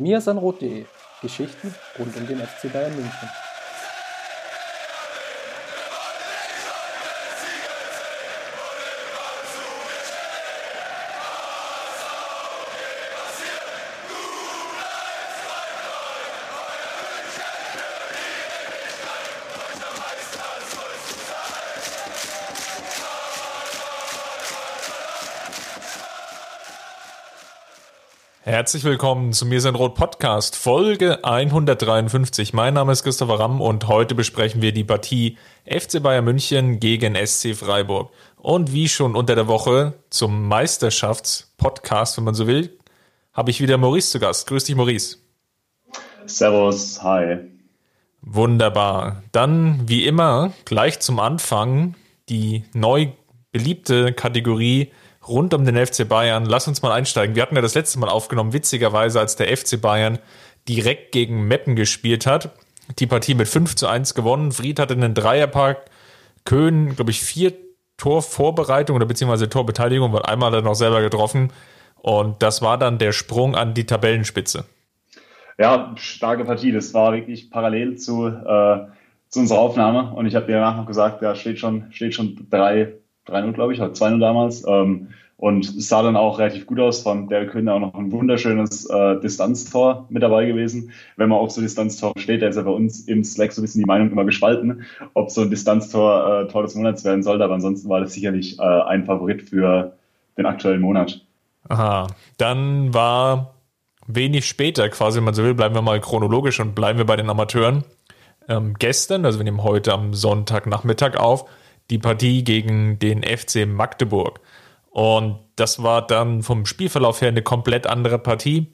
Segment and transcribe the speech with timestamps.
[0.00, 0.86] mirsanrot.de
[1.22, 3.28] Geschichten rund um den FC Bayern München.
[28.60, 32.52] Herzlich willkommen zu Mir sind Rot Podcast, Folge 153.
[32.52, 37.14] Mein Name ist Christopher Ramm und heute besprechen wir die Partie FC Bayern München gegen
[37.14, 38.12] SC Freiburg.
[38.36, 42.76] Und wie schon unter der Woche zum Meisterschaftspodcast, wenn man so will,
[43.32, 44.46] habe ich wieder Maurice zu Gast.
[44.46, 45.16] Grüß dich, Maurice.
[46.26, 47.38] Servus, hi.
[48.20, 49.22] Wunderbar.
[49.32, 51.94] Dann, wie immer, gleich zum Anfang
[52.28, 53.08] die neu
[53.52, 54.92] beliebte Kategorie
[55.26, 56.44] rund um den FC Bayern.
[56.44, 57.34] Lass uns mal einsteigen.
[57.34, 60.18] Wir hatten ja das letzte Mal aufgenommen, witzigerweise, als der FC Bayern
[60.68, 62.50] direkt gegen Meppen gespielt hat.
[62.98, 64.52] Die Partie mit 5 zu 1 gewonnen.
[64.52, 65.90] Fried hatte einen Dreierpark.
[66.44, 67.52] Köhn, glaube ich, vier
[67.96, 71.52] Torvorbereitung oder beziehungsweise Torbeteiligung, weil einmal dann noch selber getroffen.
[71.96, 74.64] Und das war dann der Sprung an die Tabellenspitze.
[75.58, 76.72] Ja, starke Partie.
[76.72, 78.86] Das war wirklich parallel zu, äh,
[79.28, 80.14] zu unserer Aufnahme.
[80.14, 82.94] Und ich habe dir danach noch gesagt, ja, steht schon, steht schon 3
[83.30, 84.64] 3-0, glaube ich, oder 2-0 damals.
[84.66, 87.02] Ähm, und es sah dann auch relativ gut aus.
[87.02, 90.92] Von der Köhne auch noch ein wunderschönes äh, Distanztor mit dabei gewesen.
[91.16, 93.64] Wenn man auf so Distanztor steht, da ist ja bei uns im Slack so ein
[93.64, 97.42] bisschen die Meinung immer gespalten, ob so ein Distanztor äh, Tor des Monats werden sollte.
[97.42, 99.96] Aber ansonsten war das sicherlich äh, ein Favorit für
[100.36, 101.24] den aktuellen Monat.
[101.68, 103.54] Aha, dann war
[104.06, 107.16] wenig später, quasi, wenn man so will, bleiben wir mal chronologisch und bleiben wir bei
[107.16, 107.84] den Amateuren.
[108.48, 111.46] Ähm, gestern, also wir nehmen heute am Sonntagnachmittag auf,
[111.90, 114.40] die Partie gegen den FC Magdeburg.
[114.90, 118.72] Und das war dann vom Spielverlauf her eine komplett andere Partie.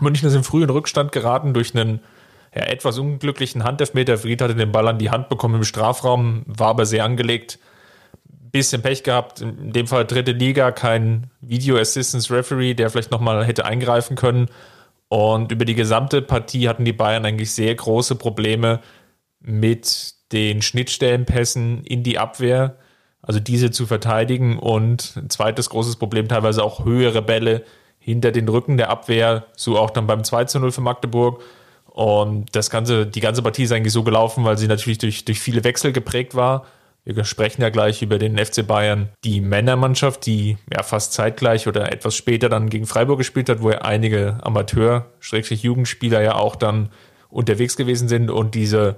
[0.00, 2.00] München ist im frühen Rückstand geraten durch einen
[2.54, 4.18] ja, etwas unglücklichen Handelfmeter.
[4.18, 7.58] Fried hatte den Ball an die Hand bekommen im Strafraum, war aber sehr angelegt.
[8.28, 13.44] Bisschen Pech gehabt, in dem Fall dritte Liga, kein Video Assistance Referee, der vielleicht nochmal
[13.44, 14.48] hätte eingreifen können.
[15.08, 18.80] Und über die gesamte Partie hatten die Bayern eigentlich sehr große Probleme
[19.40, 22.78] mit den Schnittstellenpässen in die Abwehr
[23.26, 27.64] also diese zu verteidigen und ein zweites großes Problem teilweise auch höhere Bälle
[27.98, 31.42] hinter den Rücken der Abwehr, so auch dann beim 2 zu 0 für Magdeburg.
[31.86, 35.40] Und das ganze, die ganze Partie ist eigentlich so gelaufen, weil sie natürlich durch, durch
[35.40, 36.66] viele Wechsel geprägt war.
[37.04, 41.92] Wir sprechen ja gleich über den FC Bayern, die Männermannschaft, die ja fast zeitgleich oder
[41.92, 46.90] etwas später dann gegen Freiburg gespielt hat, wo ja einige Amateur-Jugendspieler ja auch dann
[47.28, 48.96] unterwegs gewesen sind und diese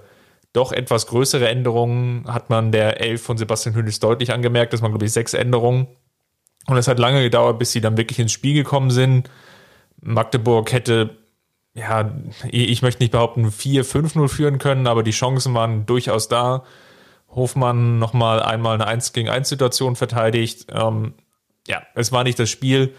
[0.59, 4.73] doch etwas größere Änderungen hat man der Elf von Sebastian Hönes deutlich angemerkt.
[4.73, 5.87] Das waren, glaube ich, sechs Änderungen.
[6.67, 9.31] Und es hat lange gedauert, bis sie dann wirklich ins Spiel gekommen sind.
[10.01, 11.17] Magdeburg hätte,
[11.75, 12.13] ja,
[12.51, 16.65] ich möchte nicht behaupten, 4-5-0 führen können, aber die Chancen waren durchaus da.
[17.31, 20.67] Hofmann nochmal einmal eine 1 gegen 1 Situation verteidigt.
[20.73, 21.15] Ähm,
[21.69, 22.95] ja, es war nicht das Spiel,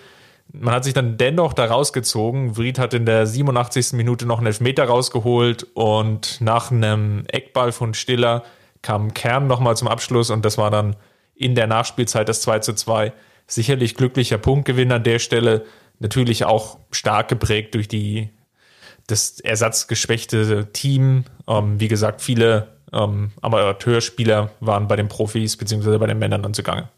[0.52, 2.58] man hat sich dann dennoch da rausgezogen.
[2.58, 3.94] Vried hat in der 87.
[3.94, 8.44] Minute noch einen Elfmeter rausgeholt und nach einem Eckball von Stiller
[8.82, 10.96] kam Kern nochmal zum Abschluss und das war dann
[11.36, 13.14] in der Nachspielzeit das 2 zu 2.
[13.48, 15.66] Sicherlich glücklicher Punktgewinn an der Stelle.
[16.00, 18.30] Natürlich auch stark geprägt durch die,
[19.08, 21.26] das ersatzgeschwächte Team.
[21.48, 26.54] Ähm, wie gesagt, viele ähm, Amateurspieler waren bei den Profis beziehungsweise bei den Männern dann
[26.54, 26.90] zugange.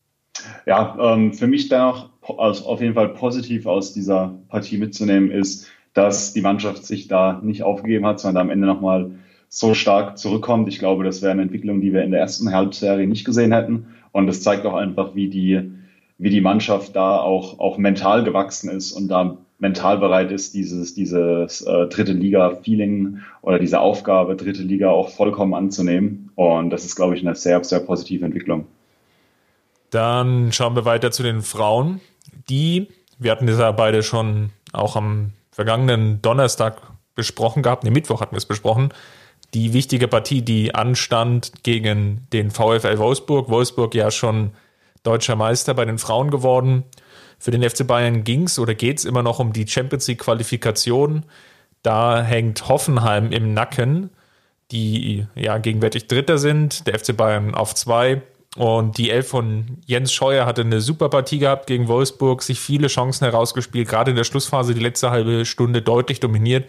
[0.66, 5.68] Ja, ähm, für mich dennoch also auf jeden Fall positiv aus dieser Partie mitzunehmen ist,
[5.94, 9.12] dass die Mannschaft sich da nicht aufgegeben hat, sondern am Ende nochmal
[9.50, 10.70] so stark zurückkommt.
[10.70, 13.88] Ich glaube, das wäre eine Entwicklung, die wir in der ersten Halbserie nicht gesehen hätten.
[14.14, 15.72] Und das zeigt auch einfach, wie die,
[16.18, 20.94] wie die Mannschaft da auch, auch mental gewachsen ist und da mental bereit ist, dieses,
[20.94, 26.32] dieses äh, dritte Liga-Feeling oder diese Aufgabe, dritte Liga auch vollkommen anzunehmen.
[26.36, 28.66] Und das ist, glaube ich, eine sehr, sehr positive Entwicklung.
[29.92, 32.00] Dann schauen wir weiter zu den Frauen
[32.50, 32.90] die,
[33.20, 36.82] wir hatten das ja beide schon auch am vergangenen Donnerstag
[37.16, 38.94] besprochen gehabt, ne, Mittwoch hatten wir es besprochen,
[39.54, 43.50] die wichtige Partie, die anstand gegen den VfL Wolfsburg.
[43.50, 44.52] Wolfsburg ja schon
[45.04, 46.84] deutscher Meister bei den Frauen geworden.
[47.38, 50.20] Für den FC Bayern ging es oder geht es immer noch um die Champions League
[50.20, 51.26] Qualifikation.
[51.84, 54.12] Da hängt Hoffenheim im Nacken,
[54.72, 58.22] die ja gegenwärtig Dritter sind, der FC Bayern auf zwei.
[58.58, 62.88] Und die Elf von Jens Scheuer hatte eine super Partie gehabt gegen Wolfsburg, sich viele
[62.88, 66.68] Chancen herausgespielt, gerade in der Schlussphase die letzte halbe Stunde deutlich dominiert.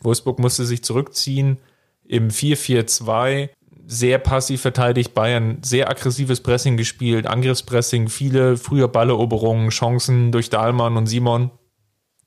[0.00, 1.58] Wolfsburg musste sich zurückziehen
[2.06, 3.48] im 4-4-2,
[3.86, 10.96] sehr passiv verteidigt, Bayern sehr aggressives Pressing gespielt, Angriffspressing, viele frühe Balleroberungen, Chancen durch Dahlmann
[10.96, 11.50] und Simon.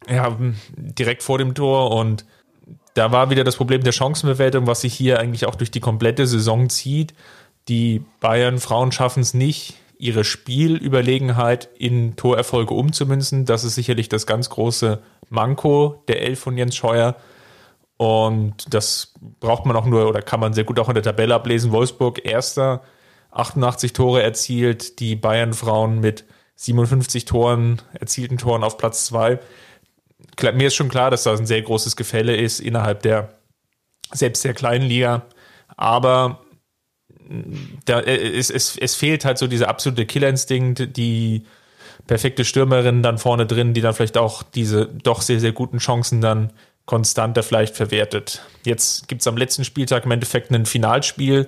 [0.09, 0.38] ja,
[0.75, 2.25] direkt vor dem Tor und
[2.94, 6.25] da war wieder das Problem der Chancenbewertung, was sich hier eigentlich auch durch die komplette
[6.25, 7.13] Saison zieht.
[7.68, 13.46] Die Bayern Frauen schaffen es nicht, ihre Spielüberlegenheit in Torerfolge umzumünzen.
[13.46, 17.16] Das ist sicherlich das ganz große Manko der Elf von Jens Scheuer.
[17.98, 21.34] Und das braucht man auch nur oder kann man sehr gut auch in der Tabelle
[21.34, 21.72] ablesen.
[21.72, 22.84] Wolfsburg erster,
[23.31, 26.25] 88 Tore erzielt, die Bayern Frauen mit
[26.56, 29.40] 57 Toren, erzielten Toren auf Platz zwei.
[30.54, 33.30] Mir ist schon klar, dass da ein sehr großes Gefälle ist innerhalb der
[34.12, 35.25] selbst der kleinen Liga.
[35.75, 36.42] Aber
[37.85, 41.44] da, äh, es, es, es fehlt halt so dieser absolute Killerinstinkt, die
[42.06, 46.21] perfekte Stürmerin dann vorne drin, die dann vielleicht auch diese doch sehr, sehr guten Chancen
[46.21, 46.51] dann
[46.85, 48.41] konstanter vielleicht verwertet.
[48.65, 51.47] Jetzt gibt es am letzten Spieltag im Endeffekt ein Finalspiel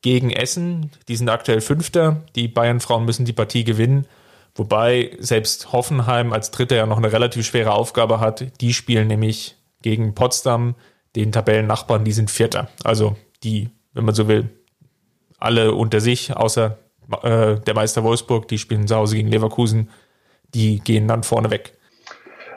[0.00, 0.90] gegen Essen.
[1.08, 2.22] Die sind aktuell Fünfter.
[2.36, 4.06] Die Bayern-Frauen müssen die Partie gewinnen.
[4.54, 8.60] Wobei selbst Hoffenheim als Dritter ja noch eine relativ schwere Aufgabe hat.
[8.60, 10.76] Die spielen nämlich gegen Potsdam,
[11.16, 12.68] den Tabellennachbarn, die sind Vierter.
[12.84, 14.50] Also die, wenn man so will,
[15.40, 16.78] alle unter sich, außer
[17.22, 19.88] äh, der Meister Wolfsburg, die spielen zu Hause gegen Leverkusen,
[20.54, 21.72] die gehen dann vorne weg.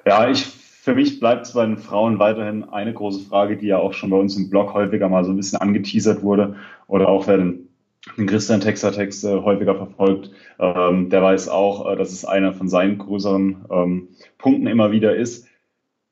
[0.06, 3.77] Ja, ich, für mich bleibt es bei den Frauen weiterhin eine große Frage, die ja
[3.77, 6.56] auch schon bei uns im Blog häufiger mal so ein bisschen angeteasert wurde
[6.88, 7.69] oder auch wer den,
[8.18, 12.68] den Christian Texter Texte häufiger verfolgt, ähm, der weiß auch, äh, dass es einer von
[12.68, 15.47] seinen größeren ähm, Punkten immer wieder ist.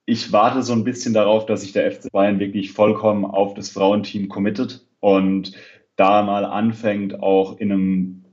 [0.05, 3.69] Ich warte so ein bisschen darauf, dass sich der FC Bayern wirklich vollkommen auf das
[3.69, 5.53] Frauenteam committet und
[6.01, 8.25] da mal anfängt, auch in einem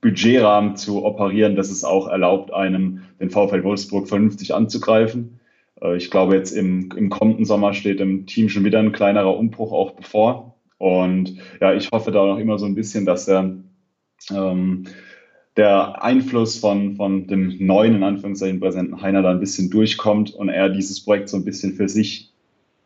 [0.00, 5.40] Budgetrahmen zu operieren, dass es auch erlaubt, einem den VfL Wolfsburg vernünftig anzugreifen.
[5.82, 9.36] Äh, ich glaube, jetzt im, im kommenden Sommer steht dem Team schon wieder ein kleinerer
[9.36, 10.54] Umbruch auch bevor.
[10.78, 13.56] Und ja, ich hoffe da noch immer so ein bisschen, dass der,
[14.30, 14.84] ähm,
[15.56, 20.48] der Einfluss von, von dem neuen, in Anführungszeichen, Präsidenten Heiner da ein bisschen durchkommt und
[20.48, 22.29] er dieses Projekt so ein bisschen für sich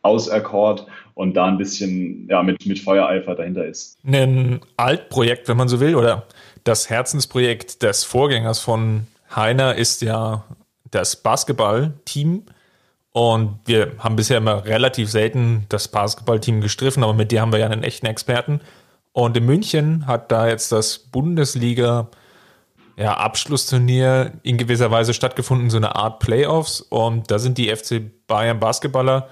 [0.05, 0.85] auserkort
[1.15, 3.97] und da ein bisschen ja, mit, mit Feuereifer dahinter ist.
[4.05, 6.25] Ein Altprojekt, wenn man so will, oder
[6.63, 10.43] das Herzensprojekt des Vorgängers von Heiner ist ja
[10.91, 12.43] das Basketballteam.
[13.11, 17.59] Und wir haben bisher immer relativ selten das Basketballteam gestriffen, aber mit dir haben wir
[17.59, 18.59] ja einen echten Experten.
[19.13, 22.09] Und in München hat da jetzt das Bundesliga
[22.97, 26.81] ja, Abschlussturnier in gewisser Weise stattgefunden, so eine Art Playoffs.
[26.81, 29.29] Und da sind die FC Bayern Basketballer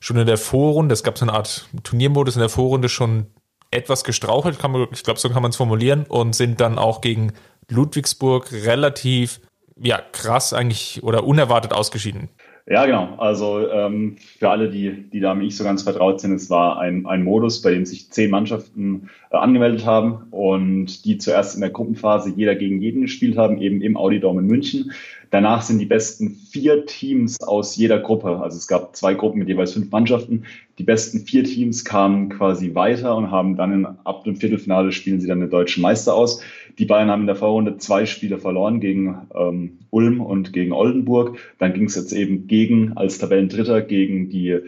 [0.00, 3.26] schon in der Vorrunde, es gab so eine Art Turniermodus in der Vorrunde schon
[3.70, 7.32] etwas gestrauchelt, man, ich glaube, so kann man es formulieren, und sind dann auch gegen
[7.68, 9.40] Ludwigsburg relativ
[9.78, 12.30] ja, krass eigentlich oder unerwartet ausgeschieden.
[12.68, 13.14] Ja, genau.
[13.18, 17.06] Also ähm, für alle, die, die damit nicht so ganz vertraut sind, es war ein,
[17.06, 21.70] ein Modus, bei dem sich zehn Mannschaften äh, angemeldet haben und die zuerst in der
[21.70, 24.90] Gruppenphase jeder gegen jeden gespielt haben, eben im Audi Dome in München.
[25.30, 29.48] Danach sind die besten vier Teams aus jeder Gruppe, also es gab zwei Gruppen mit
[29.48, 30.44] jeweils fünf Mannschaften.
[30.78, 35.20] Die besten vier Teams kamen quasi weiter und haben dann in, ab dem Viertelfinale spielen
[35.20, 36.42] sie dann den deutschen Meister aus.
[36.78, 41.38] Die Bayern haben in der Vorrunde zwei Spiele verloren gegen ähm, Ulm und gegen Oldenburg.
[41.58, 44.58] Dann ging es jetzt eben gegen als Tabellendritter gegen die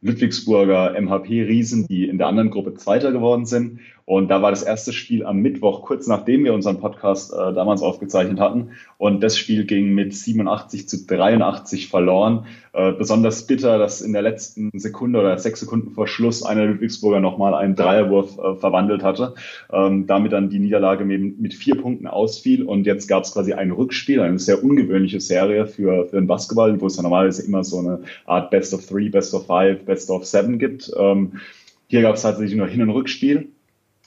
[0.00, 3.80] Ludwigsburger MHP-Riesen, die in der anderen Gruppe Zweiter geworden sind.
[4.08, 7.82] Und da war das erste Spiel am Mittwoch, kurz nachdem wir unseren Podcast äh, damals
[7.82, 8.70] aufgezeichnet hatten.
[8.96, 12.46] Und das Spiel ging mit 87 zu 83 verloren.
[12.72, 17.20] Äh, besonders bitter, dass in der letzten Sekunde oder sechs Sekunden vor Schluss einer Ludwigsburger
[17.20, 19.34] nochmal einen Dreierwurf äh, verwandelt hatte.
[19.70, 22.62] Ähm, damit dann die Niederlage mit, mit vier Punkten ausfiel.
[22.62, 26.80] Und jetzt gab es quasi ein Rückspiel, eine sehr ungewöhnliche Serie für, für den Basketball,
[26.80, 30.08] wo es ja normalerweise immer so eine Art Best of Three, Best of Five, Best
[30.08, 30.90] of Seven gibt.
[30.98, 31.32] Ähm,
[31.88, 33.50] hier gab es tatsächlich nur Hin- und Rückspiel.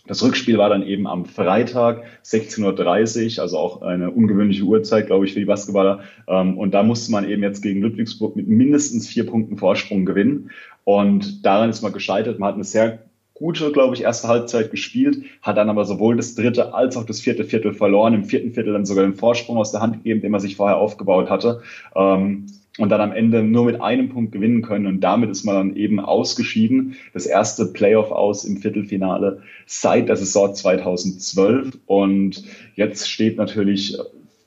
[0.07, 5.25] Das Rückspiel war dann eben am Freitag 16.30 Uhr, also auch eine ungewöhnliche Uhrzeit, glaube
[5.25, 6.01] ich, für die Basketballer.
[6.27, 10.51] Ähm, und da musste man eben jetzt gegen Ludwigsburg mit mindestens vier Punkten Vorsprung gewinnen.
[10.83, 12.39] Und daran ist man gescheitert.
[12.39, 12.99] Man hat eine sehr
[13.35, 17.21] gute, glaube ich, erste Halbzeit gespielt, hat dann aber sowohl das dritte als auch das
[17.21, 18.13] vierte Viertel verloren.
[18.13, 20.77] Im vierten Viertel dann sogar den Vorsprung aus der Hand gegeben, den man sich vorher
[20.77, 21.61] aufgebaut hatte.
[21.95, 22.45] Ähm,
[22.81, 24.87] und dann am Ende nur mit einem Punkt gewinnen können.
[24.87, 26.95] Und damit ist man dann eben ausgeschieden.
[27.13, 31.77] Das erste Playoff aus im Viertelfinale seit der Saison 2012.
[31.85, 32.43] Und
[32.75, 33.97] jetzt steht natürlich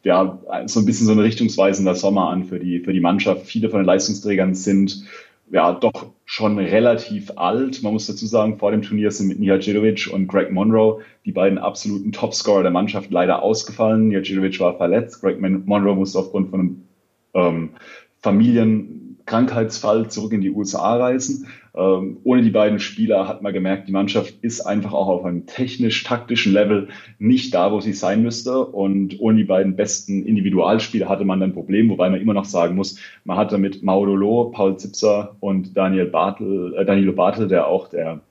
[0.03, 3.47] ja, so ein bisschen so ein richtungsweisender Sommer an für die, für die Mannschaft.
[3.47, 5.05] Viele von den Leistungsträgern sind
[5.51, 7.83] ja doch schon relativ alt.
[7.83, 11.59] Man muss dazu sagen, vor dem Turnier sind mit Nihajidovic und Greg Monroe die beiden
[11.59, 14.09] absoluten Topscorer der Mannschaft leider ausgefallen.
[14.09, 16.83] Nihajidovic war verletzt, Greg Monroe musste aufgrund von einem
[17.35, 17.71] ähm,
[18.25, 21.47] Familien Krankheitsfall zurück in die USA reisen.
[21.77, 25.45] Ähm, ohne die beiden Spieler hat man gemerkt, die Mannschaft ist einfach auch auf einem
[25.45, 26.89] technisch-taktischen Level
[27.19, 28.65] nicht da, wo sie sein müsste.
[28.65, 32.77] Und ohne die beiden besten Individualspieler hatte man ein Problem, wobei man immer noch sagen
[32.77, 37.89] muss, man hatte mit Maudolo, Paul Zipser und Daniel Bartel, äh, Danilo Bartel, der auch
[37.89, 38.23] der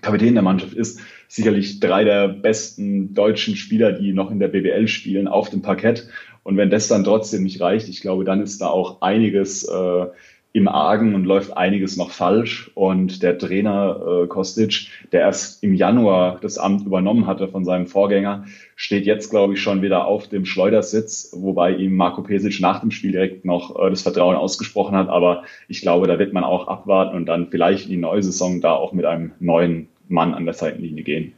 [0.00, 4.88] Kapitän der Mannschaft ist, sicherlich drei der besten deutschen Spieler, die noch in der BWL
[4.88, 6.08] spielen, auf dem Parkett.
[6.44, 10.06] Und wenn das dann trotzdem nicht reicht, ich glaube, dann ist da auch einiges äh,
[10.54, 12.70] im Argen und läuft einiges noch falsch.
[12.74, 17.88] Und der Trainer äh, Kostic, der erst im Januar das Amt übernommen hatte von seinem
[17.88, 18.44] Vorgänger,
[18.76, 22.92] steht jetzt, glaube ich, schon wieder auf dem Schleudersitz, wobei ihm Marco Pesic nach dem
[22.92, 25.08] Spiel direkt noch äh, das Vertrauen ausgesprochen hat.
[25.08, 28.60] Aber ich glaube, da wird man auch abwarten und dann vielleicht in die neue Saison
[28.60, 31.32] da auch mit einem neuen Mann an der Seitenlinie gehen.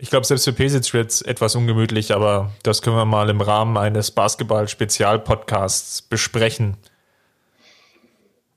[0.00, 3.40] Ich glaube, selbst für Pesic wird es etwas ungemütlich, aber das können wir mal im
[3.40, 6.76] Rahmen eines Basketball-Spezialpodcasts besprechen.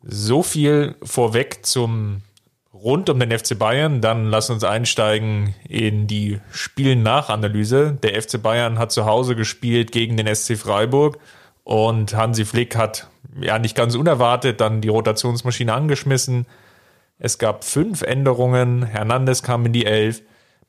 [0.04, 2.22] So viel vorweg zum
[2.72, 4.02] rund um den FC Bayern.
[4.02, 7.98] Dann lass uns einsteigen in die Spiel-Nach-Analyse.
[8.04, 11.18] Der FC Bayern hat zu Hause gespielt gegen den SC Freiburg
[11.64, 13.08] und Hansi Flick hat
[13.40, 16.46] ja nicht ganz unerwartet dann die Rotationsmaschine angeschmissen.
[17.18, 18.84] Es gab fünf Änderungen.
[18.84, 20.22] Hernandez kam in die Elf.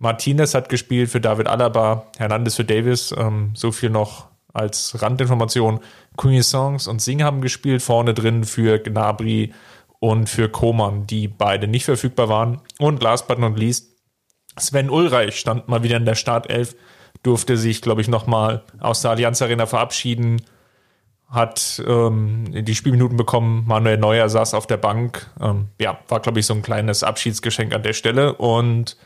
[0.03, 5.79] Martinez hat gespielt für David Alaba, Hernandez für Davis, ähm, so viel noch als Randinformation.
[6.17, 9.55] Cuisance und Singh haben gespielt, vorne drin für Gnabry
[10.01, 12.61] und für Koman, die beide nicht verfügbar waren.
[12.81, 13.93] Und last but not least,
[14.59, 16.75] Sven Ulreich stand mal wieder in der Startelf,
[17.23, 20.43] durfte sich, glaube ich, nochmal aus der Allianz Arena verabschieden,
[21.29, 23.65] hat ähm, die Spielminuten bekommen.
[23.69, 25.31] Manuel Neuer saß auf der Bank.
[25.41, 28.35] Ähm, ja, war, glaube ich, so ein kleines Abschiedsgeschenk an der Stelle.
[28.35, 28.97] Und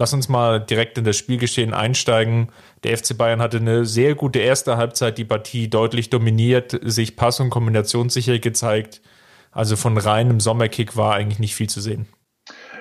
[0.00, 2.52] Lass uns mal direkt in das Spielgeschehen einsteigen.
[2.84, 7.40] Der FC Bayern hatte eine sehr gute erste Halbzeit, die Partie deutlich dominiert, sich pass-
[7.40, 9.02] und kombinationssicher gezeigt.
[9.50, 12.06] Also von reinem Sommerkick war eigentlich nicht viel zu sehen.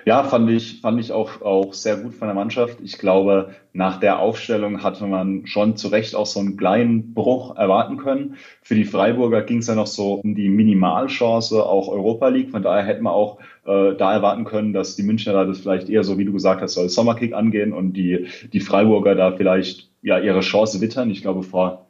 [0.05, 2.77] Ja, fand ich, fand ich auch, auch sehr gut von der Mannschaft.
[2.81, 7.55] Ich glaube, nach der Aufstellung hatte man schon zu Recht auch so einen kleinen Bruch
[7.57, 8.37] erwarten können.
[8.61, 12.51] Für die Freiburger ging es ja noch so um die Minimalchance, auch Europa League.
[12.51, 15.89] Von daher hätte man auch äh, da erwarten können, dass die Münchner da das vielleicht
[15.89, 19.89] eher so, wie du gesagt hast, soll Sommerkick angehen und die, die Freiburger da vielleicht
[20.01, 21.09] ja ihre Chance wittern.
[21.09, 21.87] Ich glaube, vor,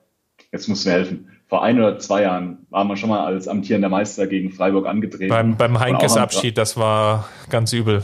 [0.51, 3.89] jetzt muss mir helfen, vor ein oder zwei Jahren waren wir schon mal als amtierender
[3.89, 5.29] Meister gegen Freiburg angetreten.
[5.29, 8.03] Beim, beim Heinkes Abschied, das war ganz übel.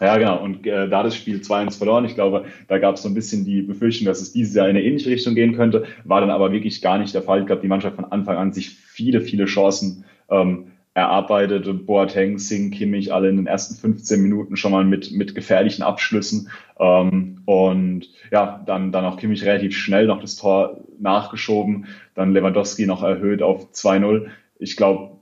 [0.00, 0.42] Ja, genau.
[0.42, 3.44] Und äh, da das Spiel 2-1 verloren, ich glaube, da gab es so ein bisschen
[3.44, 6.52] die Befürchtung, dass es dieses Jahr in eine ähnliche Richtung gehen könnte, war dann aber
[6.52, 7.40] wirklich gar nicht der Fall.
[7.40, 11.86] Ich glaube, die Mannschaft von Anfang an sich viele, viele Chancen ähm, erarbeitet.
[11.86, 16.48] Boateng, Singh, Kimmich, alle in den ersten 15 Minuten schon mal mit, mit gefährlichen Abschlüssen.
[16.80, 21.84] Ähm, und ja, dann, dann auch Kimmich relativ schnell noch das Tor nachgeschoben,
[22.14, 24.28] dann Lewandowski noch erhöht auf 2-0.
[24.58, 25.18] Ich glaube,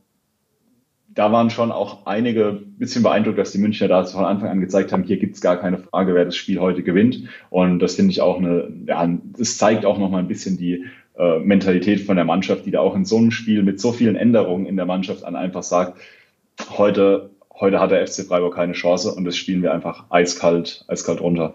[1.08, 4.92] da waren schon auch einige bisschen beeindruckt, dass die Münchner da von Anfang an gezeigt
[4.92, 7.24] haben, hier gibt es gar keine Frage, wer das Spiel heute gewinnt.
[7.50, 10.84] Und das finde ich auch eine, ja, das zeigt auch nochmal ein bisschen die
[11.16, 14.16] äh, Mentalität von der Mannschaft, die da auch in so einem Spiel mit so vielen
[14.16, 15.98] Änderungen in der Mannschaft an einfach sagt,
[16.70, 21.20] heute, heute hat der FC Freiburg keine Chance und das spielen wir einfach eiskalt, eiskalt
[21.20, 21.54] runter.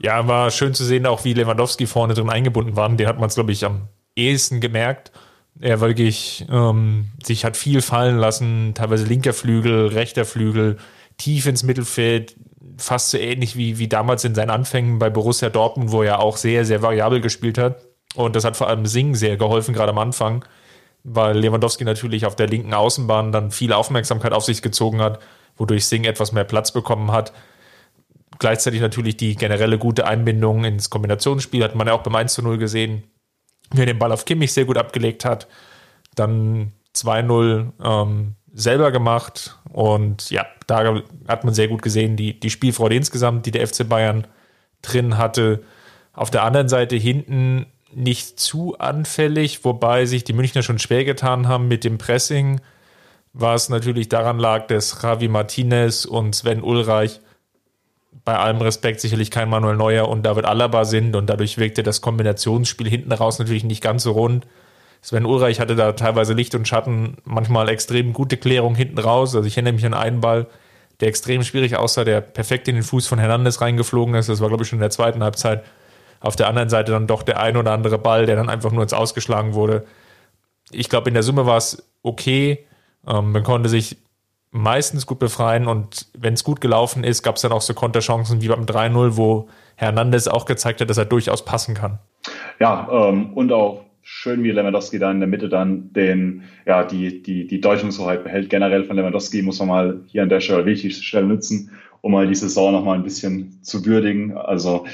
[0.00, 2.88] Ja, war schön zu sehen, auch wie Lewandowski vorne drin eingebunden war.
[2.88, 5.12] Den hat man es, glaube ich, am ehesten gemerkt.
[5.60, 10.76] Er wirklich ähm, sich hat viel fallen lassen, teilweise linker Flügel, rechter Flügel,
[11.16, 12.36] tief ins Mittelfeld,
[12.76, 16.36] fast so ähnlich wie, wie damals in seinen Anfängen bei Borussia Dortmund, wo er auch
[16.36, 17.87] sehr, sehr variabel gespielt hat.
[18.14, 20.44] Und das hat vor allem Sing sehr geholfen, gerade am Anfang,
[21.04, 25.20] weil Lewandowski natürlich auf der linken Außenbahn dann viel Aufmerksamkeit auf sich gezogen hat,
[25.56, 27.32] wodurch Sing etwas mehr Platz bekommen hat.
[28.38, 32.42] Gleichzeitig natürlich die generelle gute Einbindung ins Kombinationsspiel hat man ja auch beim 1 zu
[32.42, 33.04] 0 gesehen,
[33.72, 35.48] wie er den Ball auf Kimmich sehr gut abgelegt hat.
[36.14, 42.50] Dann 2-0 ähm, selber gemacht und ja, da hat man sehr gut gesehen, die, die
[42.50, 44.26] Spielfreude insgesamt, die der FC Bayern
[44.82, 45.62] drin hatte.
[46.12, 51.48] Auf der anderen Seite hinten nicht zu anfällig, wobei sich die Münchner schon schwer getan
[51.48, 52.60] haben mit dem Pressing,
[53.32, 57.20] was natürlich daran lag, dass Javi Martinez und Sven Ulreich
[58.24, 62.00] bei allem Respekt sicherlich kein Manuel Neuer und David Alaba sind und dadurch wirkte das
[62.00, 64.46] Kombinationsspiel hinten raus natürlich nicht ganz so rund.
[65.00, 69.34] Sven Ulreich hatte da teilweise Licht und Schatten, manchmal extrem gute Klärung hinten raus.
[69.34, 70.46] Also ich erinnere mich an einen Ball,
[71.00, 74.28] der extrem schwierig aussah, der perfekt in den Fuß von Hernandez reingeflogen ist.
[74.28, 75.64] Das war, glaube ich, schon in der zweiten Halbzeit.
[76.20, 78.82] Auf der anderen Seite dann doch der ein oder andere Ball, der dann einfach nur
[78.82, 79.84] ins Ausgeschlagen wurde.
[80.70, 82.66] Ich glaube, in der Summe war es okay.
[83.06, 83.96] Ähm, man konnte sich
[84.50, 88.40] meistens gut befreien und wenn es gut gelaufen ist, gab es dann auch so Konterchancen
[88.40, 91.98] wie beim 3-0, wo Hernandez auch gezeigt hat, dass er durchaus passen kann.
[92.58, 97.22] Ja, ähm, und auch schön, wie Lewandowski da in der Mitte dann den, ja, die,
[97.22, 98.48] die, die Deutungshoheit behält.
[98.48, 101.70] Generell von Lewandowski muss man mal hier an der Stelle, wichtig Stelle nutzen,
[102.00, 104.36] um mal die Saison nochmal ein bisschen zu würdigen.
[104.36, 104.86] Also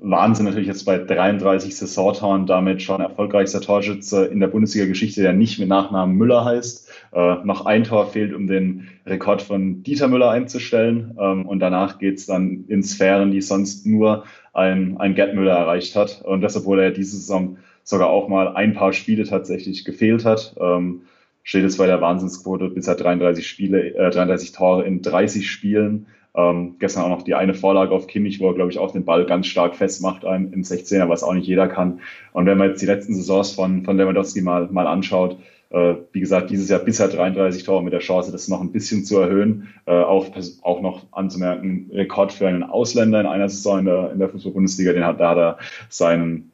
[0.00, 5.58] Wahnsinn natürlich jetzt bei 33 Saisontoren, damit schon erfolgreichster Torschütze in der Bundesliga-Geschichte, der nicht
[5.58, 6.88] mit Nachnamen Müller heißt.
[7.12, 11.16] Äh, noch ein Tor fehlt, um den Rekord von Dieter Müller einzustellen.
[11.20, 15.96] Ähm, und danach geht's dann in Sphären, die sonst nur ein, ein Gerd Müller erreicht
[15.96, 16.22] hat.
[16.22, 20.54] Und das, obwohl er diese Saison sogar auch mal ein paar Spiele tatsächlich gefehlt hat.
[20.60, 21.02] Ähm,
[21.42, 26.06] steht es bei der Wahnsinnsquote bisher 33 Spiele, äh, 33 Tore in 30 Spielen.
[26.38, 29.04] Ähm, gestern auch noch die eine Vorlage auf Kimmich, wo er, glaube ich, auch den
[29.04, 31.98] Ball ganz stark festmacht im, im 16er, was auch nicht jeder kann.
[32.32, 35.36] Und wenn man jetzt die letzten Saisons von, von Lewandowski mal, mal anschaut,
[35.70, 39.04] äh, wie gesagt, dieses Jahr bisher 33 Tore mit der Chance, das noch ein bisschen
[39.04, 39.68] zu erhöhen.
[39.86, 40.28] Äh, auch,
[40.62, 44.92] auch noch anzumerken, Rekord für einen Ausländer in einer Saison in der, in der Fußball-Bundesliga,
[44.92, 46.52] den hat, da hat er seinen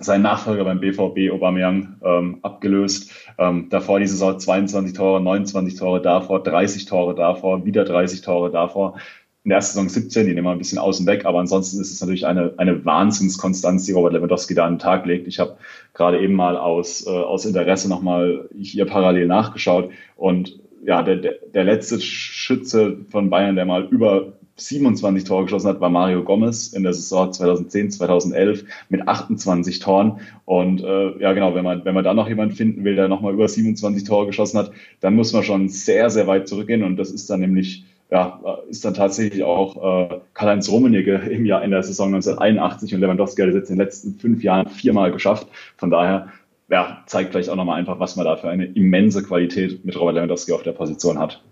[0.00, 3.12] sein Nachfolger beim BVB Aubameyang ähm, abgelöst.
[3.38, 8.50] Ähm, davor die Saison 22 Tore, 29 Tore davor, 30 Tore davor, wieder 30 Tore
[8.50, 8.98] davor.
[9.44, 11.92] In der ersten Saison 17, die nehmen wir ein bisschen außen weg, aber ansonsten ist
[11.92, 15.28] es natürlich eine, eine Wahnsinnskonstanz, die Robert Lewandowski da an den Tag legt.
[15.28, 15.58] Ich habe
[15.92, 21.34] gerade eben mal aus, äh, aus Interesse nochmal hier parallel nachgeschaut und ja, der, der,
[21.52, 26.68] der letzte Schütze von Bayern, der mal über 27 Tore geschossen hat, war Mario Gomez
[26.68, 30.20] in der Saison 2010, 2011 mit 28 Toren.
[30.44, 33.34] Und äh, ja, genau, wenn man, wenn man da noch jemanden finden will, der nochmal
[33.34, 34.70] über 27 Tore geschossen hat,
[35.00, 36.84] dann muss man schon sehr, sehr weit zurückgehen.
[36.84, 41.64] Und das ist dann nämlich, ja, ist dann tatsächlich auch äh, Karl-Heinz Rummenigge im Jahr
[41.64, 45.10] in der Saison 1981 und Lewandowski hat es jetzt in den letzten fünf Jahren viermal
[45.10, 45.48] geschafft.
[45.76, 46.28] Von daher
[46.70, 50.14] ja, zeigt vielleicht auch nochmal einfach, was man da für eine immense Qualität mit Robert
[50.14, 51.42] Lewandowski auf der Position hat.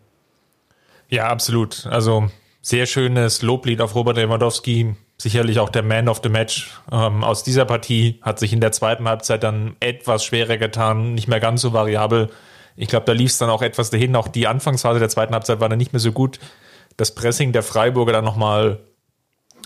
[1.08, 1.86] Ja, absolut.
[1.90, 2.28] Also
[2.62, 7.42] sehr schönes Loblied auf Robert Lewandowski, sicherlich auch der Man of the Match ähm, aus
[7.42, 11.60] dieser Partie, hat sich in der zweiten Halbzeit dann etwas schwerer getan, nicht mehr ganz
[11.60, 12.30] so variabel.
[12.76, 14.16] Ich glaube, da lief es dann auch etwas dahin.
[14.16, 16.38] Auch die Anfangsphase der zweiten Halbzeit war dann nicht mehr so gut.
[16.96, 18.78] Das Pressing der Freiburger dann nochmal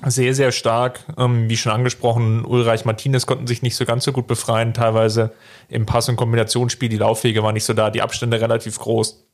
[0.04, 1.00] sehr, sehr stark.
[1.18, 5.32] Ähm, wie schon angesprochen, Ulreich Martinez konnten sich nicht so ganz so gut befreien, teilweise
[5.68, 6.88] im Pass- und Kombinationsspiel.
[6.88, 9.24] Die Laufwege waren nicht so da, die Abstände relativ groß.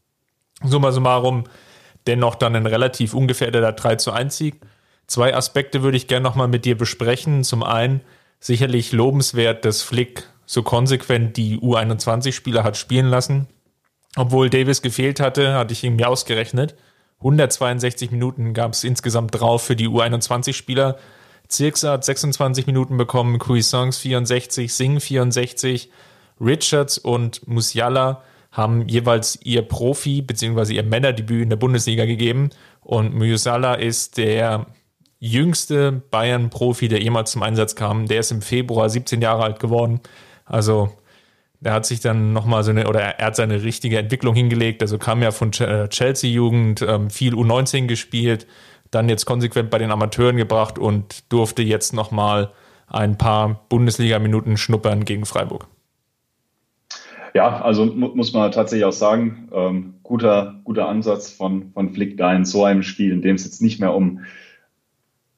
[0.64, 1.44] Summa summarum,
[2.06, 4.60] dennoch dann ein relativ ungefährdeter 3 zu 1 Sieg.
[5.06, 7.44] Zwei Aspekte würde ich gerne nochmal mit dir besprechen.
[7.44, 8.00] Zum einen
[8.40, 13.46] sicherlich lobenswert, dass Flick so konsequent die U21-Spieler hat spielen lassen.
[14.16, 16.74] Obwohl Davis gefehlt hatte, hatte ich irgendwie ausgerechnet.
[17.18, 20.98] 162 Minuten gab es insgesamt drauf für die U21-Spieler.
[21.48, 25.90] Zirksa hat 26 Minuten bekommen, Cuisance 64, Singh 64,
[26.40, 30.74] Richards und Musiala haben jeweils ihr Profi- bzw.
[30.74, 32.50] ihr Männerdebüt in der Bundesliga gegeben.
[32.80, 34.66] Und Musala ist der
[35.18, 38.06] jüngste Bayern-Profi, der jemals zum Einsatz kam.
[38.06, 40.00] Der ist im Februar 17 Jahre alt geworden.
[40.44, 40.90] Also
[41.60, 44.82] der hat sich dann nochmal so eine, oder er hat seine richtige Entwicklung hingelegt.
[44.82, 48.46] Also kam ja von äh, Chelsea-Jugend, ähm, viel U19 gespielt,
[48.90, 52.50] dann jetzt konsequent bei den Amateuren gebracht und durfte jetzt nochmal
[52.88, 55.68] ein paar Bundesliga-Minuten schnuppern gegen Freiburg.
[57.34, 62.16] Ja, also mu muss man tatsächlich auch sagen, ähm, guter, guter Ansatz von, von Flick
[62.18, 64.20] da in so einem Spiel, in dem es jetzt nicht mehr um,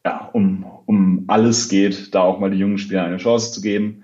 [0.04, 4.02] ja, um, um alles geht, da auch mal die jungen Spieler eine Chance zu geben.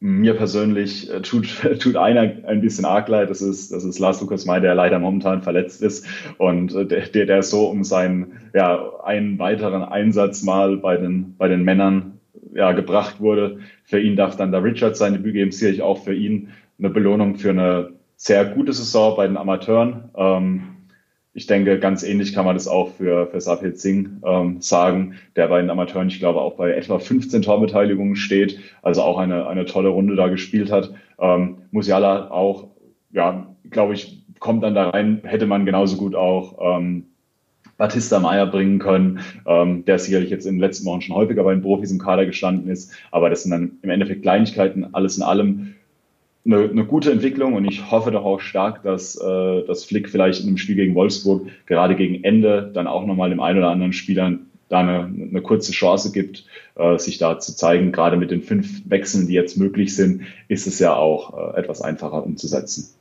[0.00, 4.20] Mir persönlich äh, tut, tut einer ein bisschen arg leid, das ist, das ist Lars
[4.20, 6.04] Lukas May, der leider momentan verletzt ist
[6.38, 11.46] und äh, der, der, so um seinen, ja, einen weiteren Einsatz mal bei den, bei
[11.46, 12.18] den Männern
[12.54, 13.60] ja, gebracht wurde.
[13.84, 16.48] Für ihn darf dann der Richard sein Debüt geben, sicherlich auch für ihn
[16.82, 20.10] eine Belohnung für eine sehr gute Saison bei den Amateuren.
[20.16, 20.62] Ähm,
[21.34, 25.48] ich denke, ganz ähnlich kann man das auch für, für Sapit Singh ähm, sagen, der
[25.48, 29.64] bei den Amateuren, ich glaube, auch bei etwa 15 Torbeteiligungen steht, also auch eine, eine
[29.64, 30.92] tolle Runde da gespielt hat.
[31.18, 32.68] Ähm, Musiala auch,
[33.12, 37.06] ja, glaube ich, kommt dann da rein, hätte man genauso gut auch ähm,
[37.78, 41.54] Batista Meyer bringen können, ähm, der sicherlich jetzt in den letzten Wochen schon häufiger bei
[41.54, 42.92] den Profis im Kader gestanden ist.
[43.10, 45.74] Aber das sind dann im Endeffekt Kleinigkeiten, alles in allem
[46.44, 50.40] eine, eine gute Entwicklung und ich hoffe doch auch stark, dass, äh, dass Flick vielleicht
[50.40, 53.92] in dem Spiel gegen Wolfsburg gerade gegen Ende dann auch nochmal dem einen oder anderen
[53.92, 56.44] Spieler da eine, eine kurze Chance gibt,
[56.76, 57.92] äh, sich da zu zeigen.
[57.92, 61.82] Gerade mit den fünf Wechseln, die jetzt möglich sind, ist es ja auch äh, etwas
[61.82, 62.94] einfacher umzusetzen.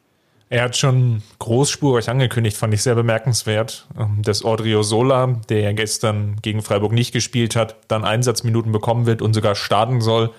[0.50, 6.36] Er hat schon großspurig angekündigt, fand ich sehr bemerkenswert, ähm, dass Audrio Sola, der gestern
[6.42, 10.32] gegen Freiburg nicht gespielt hat, dann Einsatzminuten bekommen wird und sogar starten soll.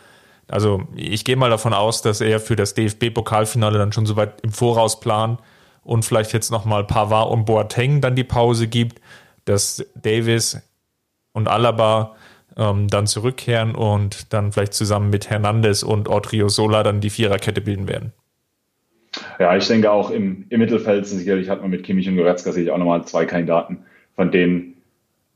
[0.53, 4.53] Also ich gehe mal davon aus, dass er für das DFB-Pokalfinale dann schon soweit im
[4.53, 5.41] Voraus plant
[5.83, 9.01] und vielleicht jetzt nochmal Pavard und Boateng dann die Pause gibt,
[9.47, 10.61] dass Davis
[11.33, 12.17] und Alaba
[12.57, 17.62] ähm, dann zurückkehren und dann vielleicht zusammen mit Hernandez und Otrio Sola dann die Viererkette
[17.62, 18.12] bilden werden.
[19.38, 22.73] Ja, ich denke auch im, im Mittelfeld sicherlich hat man mit Kimmich und Goretzka sicherlich
[22.73, 23.85] auch nochmal zwei Kandidaten,
[24.15, 24.75] von denen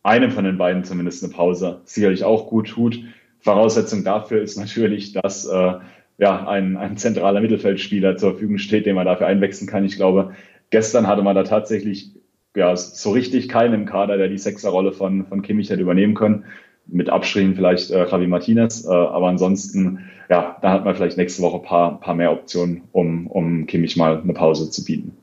[0.02, 3.00] einem von den beiden zumindest eine Pause sicherlich auch gut tut.
[3.40, 5.74] Voraussetzung dafür ist natürlich, dass äh,
[6.18, 9.84] ja, ein, ein zentraler Mittelfeldspieler zur Verfügung steht, den man dafür einwechseln kann.
[9.84, 10.34] Ich glaube,
[10.70, 12.12] gestern hatte man da tatsächlich
[12.54, 16.44] ja, so richtig keinen im Kader, der die Sechserrolle von, von Kimmich hätte übernehmen können.
[16.86, 21.42] Mit Abstrichen vielleicht äh, Javi Martinez, äh, aber ansonsten, ja, da hat man vielleicht nächste
[21.42, 25.16] Woche ein paar, paar mehr Optionen, um, um Kimmich mal eine Pause zu bieten.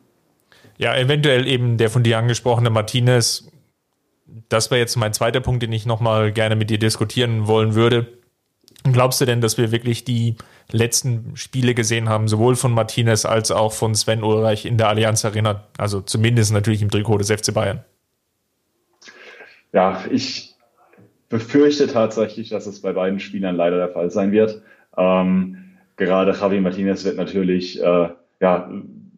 [0.78, 3.50] Ja, eventuell eben der von dir angesprochene Martinez.
[4.50, 8.08] Das wäre jetzt mein zweiter Punkt, den ich nochmal gerne mit dir diskutieren wollen würde.
[8.92, 10.36] Glaubst du denn, dass wir wirklich die
[10.72, 15.24] letzten Spiele gesehen haben, sowohl von Martinez als auch von Sven Ulreich in der Allianz
[15.24, 15.64] Arena?
[15.78, 17.84] Also zumindest natürlich im Trikot des FC Bayern.
[19.72, 20.56] Ja, ich
[21.30, 24.62] befürchte tatsächlich, dass es bei beiden Spielern leider der Fall sein wird.
[24.98, 25.58] Ähm,
[25.96, 28.10] gerade Javi Martinez wird natürlich äh,
[28.42, 28.70] ja,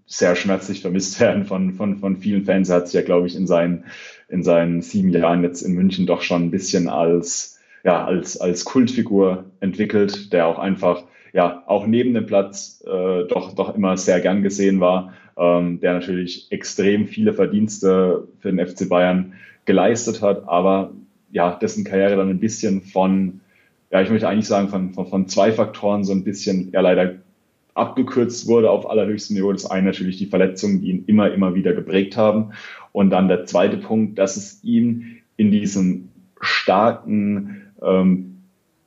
[0.05, 2.69] sehr schmerzlich vermisst werden von, von, von vielen Fans.
[2.69, 3.85] Er hat sich ja, glaube ich, in seinen,
[4.29, 8.65] in seinen sieben Jahren jetzt in München doch schon ein bisschen als ja, als, als
[8.65, 14.19] Kultfigur entwickelt, der auch einfach, ja, auch neben dem Platz äh, doch, doch immer sehr
[14.21, 19.33] gern gesehen war, ähm, der natürlich extrem viele Verdienste für den FC Bayern
[19.65, 20.93] geleistet hat, aber
[21.31, 23.41] ja, dessen Karriere dann ein bisschen von,
[23.91, 27.17] ja, ich möchte eigentlich sagen, von, von, von zwei Faktoren so ein bisschen, ja, leider
[27.75, 29.51] abgekürzt wurde auf allerhöchstem Niveau.
[29.51, 32.51] Das eine natürlich die Verletzungen, die ihn immer, immer wieder geprägt haben.
[32.91, 36.09] Und dann der zweite Punkt, dass es ihm in diesem
[36.41, 38.37] starken ähm,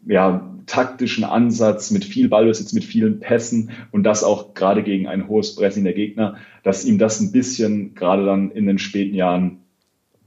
[0.06, 5.28] ja, taktischen Ansatz mit viel Ballbesitz, mit vielen Pässen und das auch gerade gegen ein
[5.28, 9.58] hohes Pressing der Gegner, dass ihm das ein bisschen gerade dann in den späten Jahren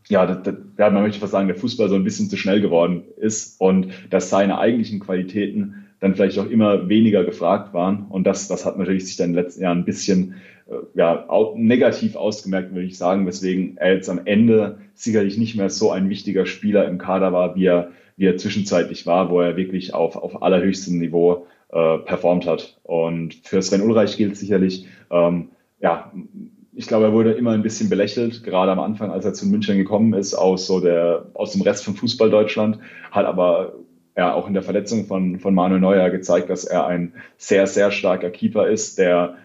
[0.10, 3.04] ja, das, ja, man möchte fast sagen, der Fußball so ein bisschen zu schnell geworden
[3.18, 8.08] ist und dass seine eigentlichen Qualitäten dann vielleicht auch immer weniger gefragt waren.
[8.10, 10.36] Und das, das hat natürlich sich dann in den letzten Jahren ein bisschen
[10.70, 15.70] äh, ja, negativ ausgemerkt, würde ich sagen, weswegen er jetzt am Ende sicherlich nicht mehr
[15.70, 19.58] so ein wichtiger Spieler im Kader war, wie er wie er zwischenzeitlich war, wo er
[19.58, 22.78] wirklich auf, auf allerhöchstem Niveau äh, performt hat.
[22.84, 26.12] Und für Sven Ulreich gilt sicherlich, ähm, ja,
[26.74, 29.76] ich glaube, er wurde immer ein bisschen belächelt, gerade am Anfang, als er zu München
[29.76, 32.78] gekommen ist, aus so der, aus dem Rest von Fußball Deutschland,
[33.10, 33.74] hat aber
[34.16, 37.92] ja auch in der Verletzung von, von Manuel Neuer gezeigt, dass er ein sehr, sehr
[37.92, 39.38] starker Keeper ist, der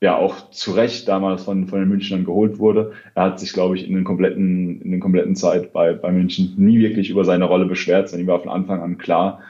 [0.00, 2.92] ja auch zu Recht damals von, von den Münchnern geholt wurde.
[3.14, 6.54] Er hat sich, glaube ich, in den kompletten, in den kompletten Zeit bei, bei München
[6.56, 9.40] nie wirklich über seine Rolle beschwert, sondern ihm war von Anfang an klar,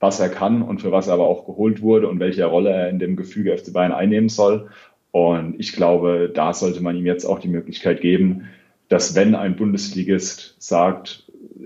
[0.00, 2.88] was er kann und für was er aber auch geholt wurde und welche Rolle er
[2.88, 4.68] in dem Gefüge FC Bayern einnehmen soll.
[5.10, 8.48] Und ich glaube, da sollte man ihm jetzt auch die Möglichkeit geben,
[8.88, 11.23] dass wenn ein Bundesligist sagt,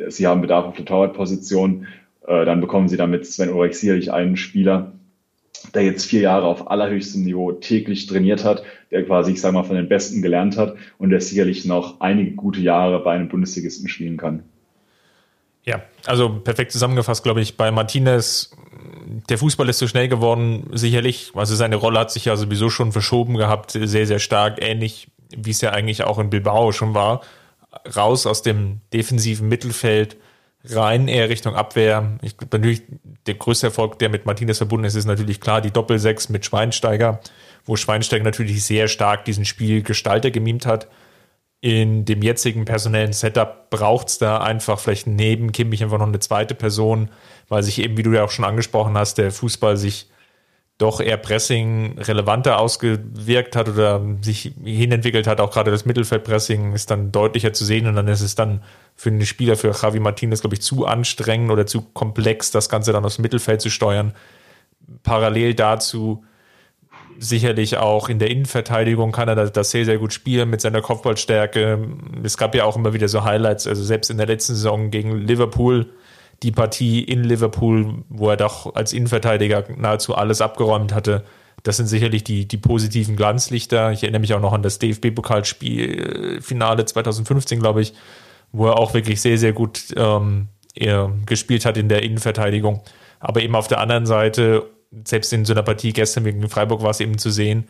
[0.09, 1.87] sie haben Bedarf auf der Torwartposition,
[2.27, 4.93] äh, dann bekommen sie damit Sven Ulrich sicherlich einen Spieler,
[5.75, 9.65] der jetzt vier Jahre auf allerhöchstem Niveau täglich trainiert hat, der quasi, ich sage mal,
[9.65, 13.89] von den Besten gelernt hat und der sicherlich noch einige gute Jahre bei einem Bundesligisten
[13.89, 14.45] spielen kann.
[15.65, 18.57] Ja, also perfekt zusammengefasst, glaube ich, bei Martinez,
[19.29, 21.33] der Fußball ist so schnell geworden, sicherlich.
[21.35, 25.51] Also seine Rolle hat sich ja sowieso schon verschoben gehabt, sehr, sehr stark, ähnlich wie
[25.51, 27.21] es ja eigentlich auch in Bilbao schon war.
[27.97, 30.17] Raus aus dem defensiven Mittelfeld,
[30.65, 32.19] rein eher Richtung Abwehr.
[32.23, 32.83] Ich glaube natürlich,
[33.27, 37.21] der größte Erfolg, der mit Martinez verbunden ist, ist natürlich klar die Doppelsechs mit Schweinsteiger,
[37.65, 40.89] wo Schweinsteiger natürlich sehr stark diesen Spielgestalter gemimt hat.
[41.61, 46.21] In dem jetzigen personellen Setup braucht es da einfach vielleicht neben Kimmich einfach noch eine
[46.21, 47.11] zweite Person,
[47.49, 50.09] weil sich eben, wie du ja auch schon angesprochen hast, der Fußball sich
[50.79, 55.41] doch eher Pressing relevanter ausgewirkt hat oder sich hinentwickelt hat.
[55.41, 58.63] Auch gerade das Mittelfeldpressing ist dann deutlicher zu sehen und dann ist es dann
[58.95, 62.93] für den Spieler, für Javi Martinez, glaube ich, zu anstrengend oder zu komplex, das Ganze
[62.93, 64.15] dann aus Mittelfeld zu steuern.
[65.03, 66.25] Parallel dazu
[67.19, 71.89] sicherlich auch in der Innenverteidigung kann er das sehr, sehr gut spielen mit seiner Kopfballstärke.
[72.23, 75.19] Es gab ja auch immer wieder so Highlights, also selbst in der letzten Saison gegen
[75.19, 75.87] Liverpool
[76.43, 81.25] die Partie in Liverpool, wo er doch als Innenverteidiger nahezu alles abgeräumt hatte.
[81.65, 83.91] Das sind sicherlich die, die positiven Glanzlichter.
[83.91, 87.95] Ich erinnere mich auch noch an das DFB-Pokalspielfinale 2015, glaube ich,
[88.53, 90.47] wo er auch wirklich sehr, sehr gut ähm,
[91.27, 92.83] gespielt hat in der Innenverteidigung.
[93.19, 94.71] Aber eben auf der anderen Seite,
[95.05, 97.69] selbst in so einer Partie gestern gegen Freiburg war es eben zu sehen,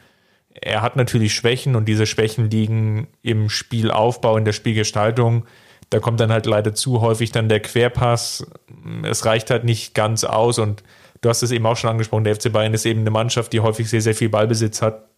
[0.61, 5.45] er hat natürlich Schwächen und diese Schwächen liegen im Spielaufbau, in der Spielgestaltung.
[5.91, 8.47] Da kommt dann halt leider zu häufig dann der Querpass.
[9.05, 10.83] Es reicht halt nicht ganz aus und
[11.21, 13.61] du hast es eben auch schon angesprochen, der FC Bayern ist eben eine Mannschaft, die
[13.61, 15.09] häufig sehr, sehr viel Ballbesitz hat.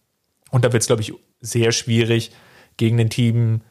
[0.49, 2.31] Und da wird es, glaube ich, sehr schwierig,
[2.77, 3.61] gegen ein Team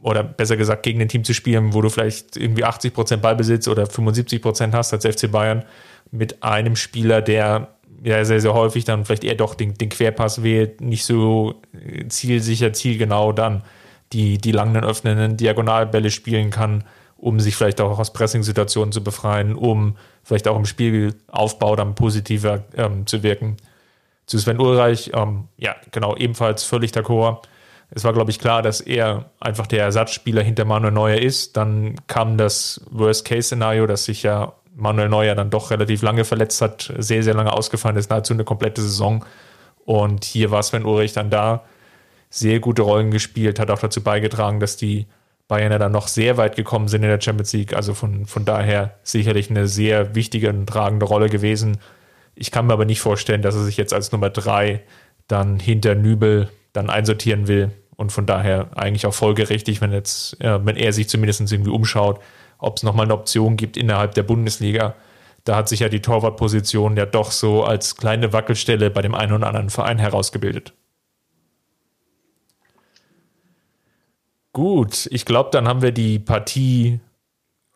[0.00, 3.68] oder besser gesagt gegen ein Team zu spielen, wo du vielleicht irgendwie 80 Prozent Ballbesitz
[3.68, 5.64] oder 75 Prozent hast als FC Bayern
[6.10, 10.42] mit einem Spieler, der ja sehr, sehr häufig dann vielleicht eher doch den, den Querpass
[10.42, 11.60] wählt, nicht so
[12.08, 13.64] zielsicher, zielgenau dann
[14.12, 16.84] die, die langen öffnenden Diagonalbälle spielen kann,
[17.16, 22.64] um sich vielleicht auch aus Pressing-Situationen zu befreien, um vielleicht auch im Spielaufbau dann positiver
[22.76, 23.56] ähm, zu wirken.
[24.26, 27.42] Zu Sven Ulreich, ähm, ja, genau, ebenfalls völlig d'accord
[27.90, 31.56] es war, glaube ich, klar, dass er einfach der Ersatzspieler hinter Manuel Neuer ist.
[31.56, 36.92] Dann kam das Worst-Case-Szenario, dass sich ja Manuel Neuer dann doch relativ lange verletzt hat,
[36.98, 39.24] sehr, sehr lange ausgefallen ist, nahezu eine komplette Saison.
[39.86, 41.64] Und hier war Sven Ulrich dann da,
[42.30, 45.06] sehr gute Rollen gespielt, hat auch dazu beigetragen, dass die
[45.48, 47.74] Bayern dann noch sehr weit gekommen sind in der Champions League.
[47.74, 51.78] Also von, von daher sicherlich eine sehr wichtige und tragende Rolle gewesen.
[52.34, 54.82] Ich kann mir aber nicht vorstellen, dass er sich jetzt als Nummer drei
[55.26, 57.70] dann hinter Nübel dann einsortieren will.
[57.96, 62.20] Und von daher eigentlich auch folgerichtig, wenn jetzt, äh, wenn er sich zumindest irgendwie umschaut,
[62.58, 64.94] ob es nochmal eine Option gibt innerhalb der Bundesliga.
[65.44, 69.32] Da hat sich ja die Torwartposition ja doch so als kleine Wackelstelle bei dem einen
[69.32, 70.74] oder anderen Verein herausgebildet.
[74.52, 77.00] Gut, ich glaube, dann haben wir die Partie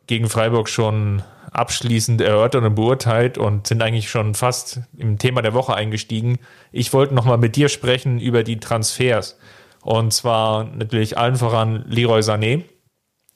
[0.07, 5.53] gegen Freiburg schon abschließend erörtert und beurteilt und sind eigentlich schon fast im Thema der
[5.53, 6.39] Woche eingestiegen.
[6.73, 9.39] Ich wollte nochmal mit dir sprechen über die Transfers.
[9.83, 12.65] Und zwar natürlich allen voran Leroy Sané,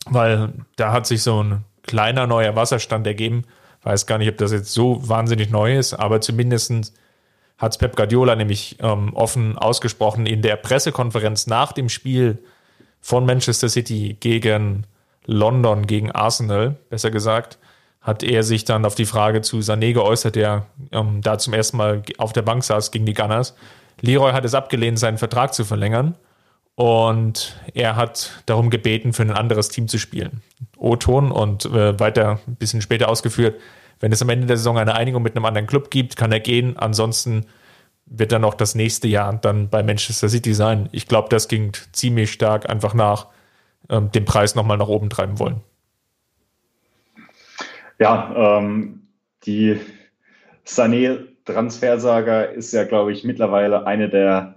[0.06, 3.44] weil da hat sich so ein kleiner neuer Wasserstand ergeben.
[3.82, 6.94] Weiß gar nicht, ob das jetzt so wahnsinnig neu ist, aber zumindest
[7.58, 12.42] hat es Pep Guardiola nämlich ähm, offen ausgesprochen in der Pressekonferenz nach dem Spiel
[13.00, 14.86] von Manchester City gegen
[15.26, 17.58] London, gegen Arsenal, besser gesagt,
[18.00, 21.76] hat er sich dann auf die Frage zu Sané geäußert, der ähm, da zum ersten
[21.76, 23.56] Mal auf der Bank saß gegen die Gunners.
[24.00, 26.16] Leroy hat es abgelehnt, seinen Vertrag zu verlängern.
[26.76, 30.42] Und er hat darum gebeten, für ein anderes Team zu spielen.
[30.76, 33.58] O-Ton und äh, weiter ein bisschen später ausgeführt,
[33.98, 36.40] wenn es am Ende der Saison eine Einigung mit einem anderen Club gibt, kann er
[36.40, 36.76] gehen.
[36.76, 37.46] Ansonsten
[38.06, 40.88] wird er noch das nächste Jahr dann bei Manchester City sein.
[40.92, 43.26] Ich glaube, das ging ziemlich stark einfach nach
[43.90, 45.60] ähm, dem Preis nochmal nach oben treiben wollen.
[47.98, 49.08] Ja, ähm,
[49.44, 49.80] die
[50.66, 54.55] Sané-Transfersaga ist ja, glaube ich, mittlerweile eine der,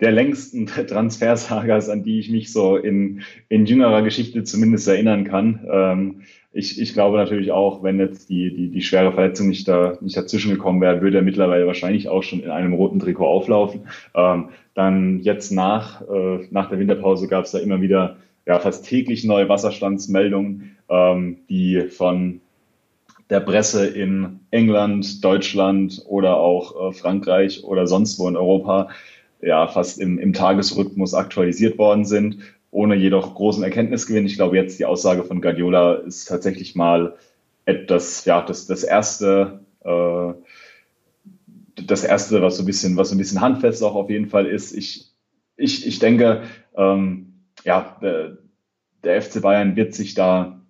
[0.00, 5.66] der längsten Transfersagas, an die ich mich so in, in jüngerer Geschichte zumindest erinnern kann.
[5.70, 9.98] Ähm, ich, ich glaube natürlich auch, wenn jetzt die, die, die schwere Verletzung nicht, da,
[10.00, 13.82] nicht dazwischen gekommen wäre, würde er mittlerweile wahrscheinlich auch schon in einem roten Trikot auflaufen.
[14.14, 18.84] Ähm, dann jetzt nach, äh, nach der Winterpause gab es da immer wieder ja, fast
[18.84, 22.40] täglich neue Wasserstandsmeldungen, ähm, die von
[23.28, 28.88] der Presse in England, Deutschland oder auch äh, Frankreich oder sonst wo in Europa
[29.42, 32.38] ja fast im, im Tagesrhythmus aktualisiert worden sind,
[32.70, 34.26] ohne jedoch großen Erkenntnisgewinn.
[34.26, 37.16] Ich glaube, jetzt die Aussage von Guardiola ist tatsächlich mal
[37.64, 40.32] etwas, ja, das, das erste, äh,
[41.82, 44.46] das erste, was so ein bisschen, was so ein bisschen handfest auch auf jeden Fall
[44.46, 44.72] ist.
[44.72, 45.10] Ich,
[45.56, 46.42] ich, ich denke,
[46.76, 48.38] ähm, ja, der,
[49.04, 50.60] der FC Bayern wird sich da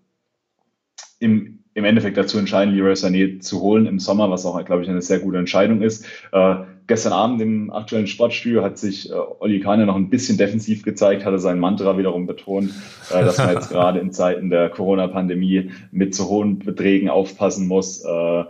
[1.18, 4.88] im, im Endeffekt dazu entscheiden, Leroy Sané zu holen im Sommer, was auch, glaube ich,
[4.88, 6.06] eine sehr gute Entscheidung ist.
[6.32, 6.56] Äh,
[6.90, 11.24] gestern Abend im aktuellen Sportstudio hat sich äh, Olli Kahne noch ein bisschen defensiv gezeigt,
[11.24, 12.70] hatte sein Mantra wiederum betont,
[13.10, 18.04] äh, dass man jetzt gerade in Zeiten der Corona-Pandemie mit zu hohen Beträgen aufpassen muss.
[18.04, 18.44] Äh,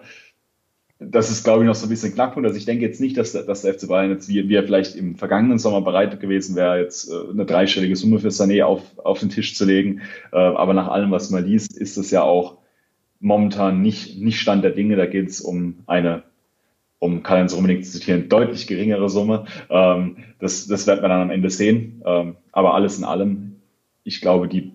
[0.98, 2.46] das ist, glaube ich, noch so ein bisschen Knackpunkt.
[2.46, 4.96] Also ich denke jetzt nicht, dass, dass der FC Bayern jetzt, wie, wie er vielleicht
[4.96, 9.20] im vergangenen Sommer bereit gewesen wäre, jetzt äh, eine dreistellige Summe für Sané auf, auf
[9.20, 10.00] den Tisch zu legen.
[10.32, 12.56] Äh, aber nach allem, was man liest, ist es ja auch
[13.18, 14.96] momentan nicht, nicht Stand der Dinge.
[14.96, 16.22] Da geht es um eine,
[17.00, 19.46] um Karl-Heinz Rummenigge zu zitieren, deutlich geringere Summe.
[19.68, 22.02] Ähm, das, das wird man dann am Ende sehen.
[22.06, 23.56] Ähm, aber alles in allem,
[24.04, 24.72] ich glaube, die,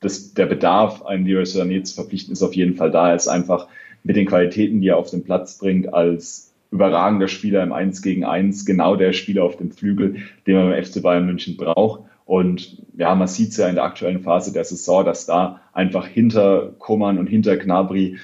[0.00, 3.10] das, der Bedarf, einen Leroy Sané zu verpflichten, ist auf jeden Fall da.
[3.10, 3.68] Er ist einfach
[4.02, 8.24] mit den Qualitäten, die er auf den Platz bringt, als überragender Spieler im 1 gegen
[8.24, 12.02] 1, genau der Spieler auf dem Flügel, den man beim FC Bayern München braucht.
[12.24, 16.06] Und ja, man sieht es ja in der aktuellen Phase der Saison, dass da einfach
[16.06, 18.16] hinter Kummern und hinter Gnabry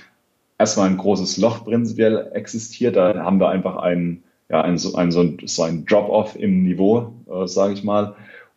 [0.58, 2.96] erstmal ein großes Loch prinzipiell existiert.
[2.96, 7.46] Da haben wir einfach einen, ja, einen, so, einen, so ein Drop-off im Niveau, äh,
[7.46, 8.14] sage ich mal.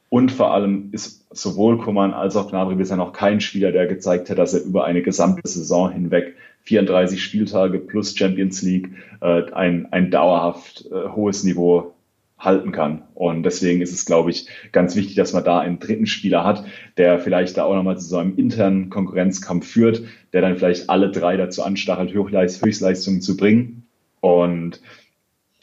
[0.10, 4.30] Und vor allem ist sowohl Kummern als auch Gnabry bisher noch kein Spieler, der gezeigt
[4.30, 9.92] hat, dass er über eine gesamte Saison hinweg 34 Spieltage plus Champions League äh, ein,
[9.92, 11.95] ein dauerhaft äh, hohes Niveau
[12.38, 13.04] halten kann.
[13.14, 16.66] Und deswegen ist es, glaube ich, ganz wichtig, dass man da einen dritten Spieler hat,
[16.98, 21.12] der vielleicht da auch nochmal zu so einem internen Konkurrenzkampf führt, der dann vielleicht alle
[21.12, 23.88] drei dazu anstachelt, Höchstleistungen zu bringen.
[24.20, 24.82] Und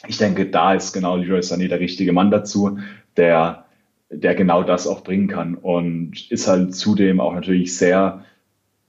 [0.09, 2.79] ich denke, da ist genau Leroy Sané der richtige Mann dazu,
[3.17, 3.67] der
[4.13, 8.25] der genau das auch bringen kann und ist halt zudem auch natürlich sehr,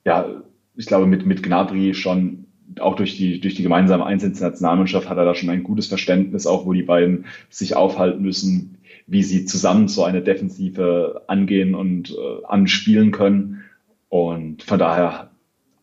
[0.06, 0.44] ja,
[0.76, 2.43] ich glaube, mit, mit Gnabry schon
[2.80, 5.88] auch durch die, durch die gemeinsame Einsätze der Nationalmannschaft hat er da schon ein gutes
[5.88, 11.76] Verständnis, auch wo die beiden sich aufhalten müssen, wie sie zusammen so eine Defensive angehen
[11.76, 13.64] und äh, anspielen können.
[14.10, 15.32] Und von daher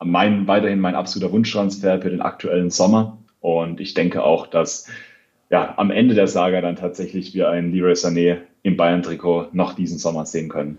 [0.03, 3.18] mein, weiterhin mein absoluter Wunschtransfer für den aktuellen Sommer.
[3.40, 4.88] Und ich denke auch, dass
[5.50, 9.98] ja, am Ende der Saga dann tatsächlich wir einen Leroy Sané im Bayern-Trikot noch diesen
[9.98, 10.79] Sommer sehen können.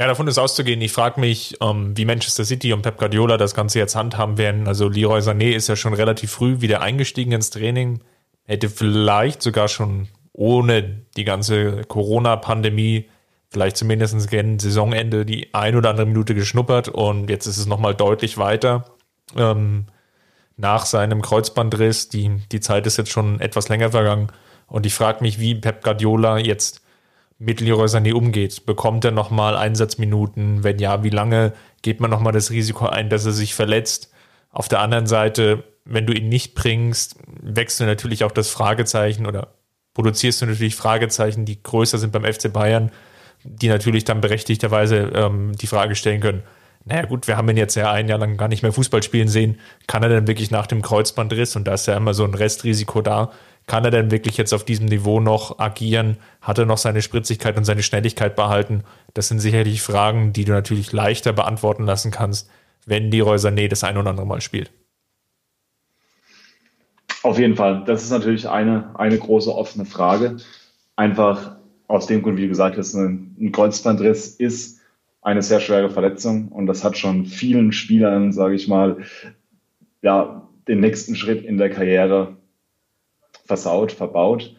[0.00, 0.80] Ja, davon ist auszugehen.
[0.80, 4.68] Ich frage mich, ähm, wie Manchester City und Pep Guardiola das Ganze jetzt handhaben werden.
[4.68, 8.00] Also Leroy Sané ist ja schon relativ früh wieder eingestiegen ins Training,
[8.44, 13.08] hätte vielleicht sogar schon ohne die ganze Corona-Pandemie
[13.50, 17.94] vielleicht zumindest gegen Saisonende die ein oder andere Minute geschnuppert und jetzt ist es nochmal
[17.94, 18.84] deutlich weiter.
[19.36, 19.86] Ähm,
[20.56, 24.28] nach seinem Kreuzbandriss, die, die Zeit ist jetzt schon etwas länger vergangen
[24.68, 26.82] und ich frage mich, wie Pep Guardiola jetzt
[27.38, 28.66] mit Leroy Sané umgeht.
[28.66, 30.64] Bekommt er nochmal Einsatzminuten?
[30.64, 34.12] Wenn ja, wie lange geht man nochmal das Risiko ein, dass er sich verletzt?
[34.50, 39.26] Auf der anderen Seite, wenn du ihn nicht bringst, wächst du natürlich auch das Fragezeichen
[39.26, 39.54] oder
[39.94, 42.90] produzierst du natürlich Fragezeichen, die größer sind beim FC Bayern,
[43.44, 46.42] die natürlich dann berechtigterweise ähm, die Frage stellen können,
[46.84, 49.28] naja gut, wir haben ihn jetzt ja ein Jahr lang gar nicht mehr Fußball spielen
[49.28, 52.34] sehen, kann er denn wirklich nach dem Kreuzbandriss, und da ist ja immer so ein
[52.34, 53.30] Restrisiko da,
[53.68, 56.16] kann er denn wirklich jetzt auf diesem Niveau noch agieren?
[56.40, 58.82] Hat er noch seine Spritzigkeit und seine Schnelligkeit behalten?
[59.14, 62.50] Das sind sicherlich Fragen, die du natürlich leichter beantworten lassen kannst,
[62.86, 64.72] wenn die Sané das ein oder andere Mal spielt.
[67.22, 67.84] Auf jeden Fall.
[67.86, 70.38] Das ist natürlich eine, eine große offene Frage.
[70.96, 71.56] Einfach
[71.88, 74.80] aus dem Grund, wie du gesagt hast, ein Kreuzbandriss ist
[75.20, 79.04] eine sehr schwere Verletzung und das hat schon vielen Spielern, sage ich mal,
[80.00, 82.37] ja, den nächsten Schritt in der Karriere
[83.48, 84.54] versaut, verbaut.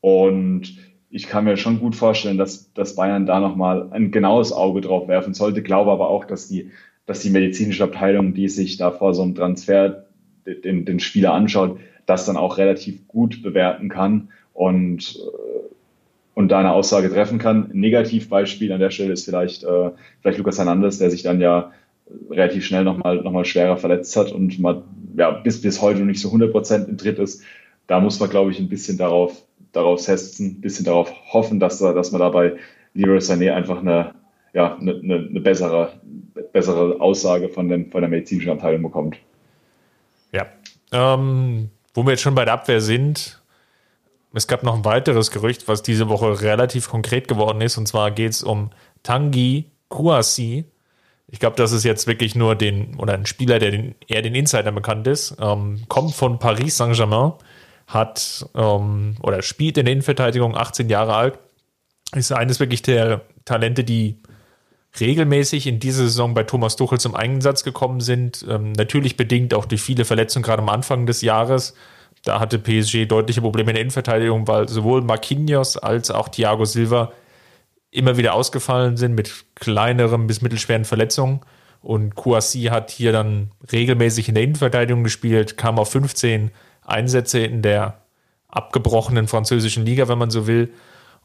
[0.00, 0.78] Und
[1.10, 5.08] ich kann mir schon gut vorstellen, dass, dass Bayern da nochmal ein genaues Auge drauf
[5.08, 5.62] werfen sollte.
[5.62, 6.70] Glaube aber auch, dass die,
[7.04, 10.04] dass die medizinische Abteilung, die sich da vor so einem Transfer
[10.46, 15.68] den, den Spieler anschaut, das dann auch relativ gut bewerten kann und, äh,
[16.34, 17.70] und da eine Aussage treffen kann.
[17.72, 21.72] Negativbeispiel an der Stelle ist vielleicht, äh, vielleicht Lukas Hernandez, der sich dann ja
[22.30, 24.82] relativ schnell nochmal noch mal schwerer verletzt hat und mal,
[25.16, 27.42] ja, bis, bis heute noch nicht so 100 Prozent im Tritt ist
[27.88, 31.78] da muss man, glaube ich, ein bisschen darauf, darauf setzen, ein bisschen darauf hoffen, dass,
[31.78, 32.56] da, dass man dabei
[32.94, 34.14] Leroy Sané einfach eine,
[34.52, 35.94] ja, eine, eine, bessere,
[36.52, 39.16] bessere Aussage von, den, von der medizinischen Abteilung bekommt.
[40.32, 40.46] Ja.
[40.92, 43.42] Ähm, wo wir jetzt schon bei der Abwehr sind,
[44.34, 48.10] es gab noch ein weiteres Gerücht, was diese Woche relativ konkret geworden ist, und zwar
[48.10, 48.70] geht es um
[49.02, 50.66] Tangi Kouassi.
[51.30, 54.34] Ich glaube, das ist jetzt wirklich nur den, oder ein Spieler, der den, eher den
[54.34, 57.32] Insider bekannt ist, ähm, kommt von Paris Saint-Germain
[57.88, 61.38] hat ähm, oder spielt in der Innenverteidigung, 18 Jahre alt,
[62.14, 64.20] ist eines wirklich der Talente, die
[65.00, 68.44] regelmäßig in dieser Saison bei Thomas Tuchel zum Einsatz gekommen sind.
[68.48, 71.74] Ähm, natürlich bedingt auch durch viele Verletzungen gerade am Anfang des Jahres.
[72.24, 77.12] Da hatte PSG deutliche Probleme in der Innenverteidigung, weil sowohl Marquinhos als auch Thiago Silva
[77.90, 81.40] immer wieder ausgefallen sind mit kleineren bis mittelschweren Verletzungen.
[81.80, 86.50] Und Kouassi hat hier dann regelmäßig in der Innenverteidigung gespielt, kam auf 15
[86.88, 87.98] Einsätze in der
[88.48, 90.72] abgebrochenen französischen Liga, wenn man so will.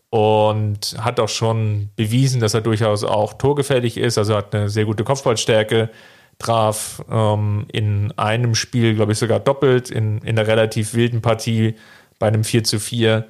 [0.10, 4.18] Und hat auch schon bewiesen, dass er durchaus auch torgefährlich ist.
[4.18, 5.90] Also hat eine sehr gute Kopfballstärke,
[6.38, 11.76] traf ähm, in einem Spiel, glaube ich, sogar doppelt, in, in einer relativ wilden Partie
[12.20, 13.26] bei einem 4 zu 4,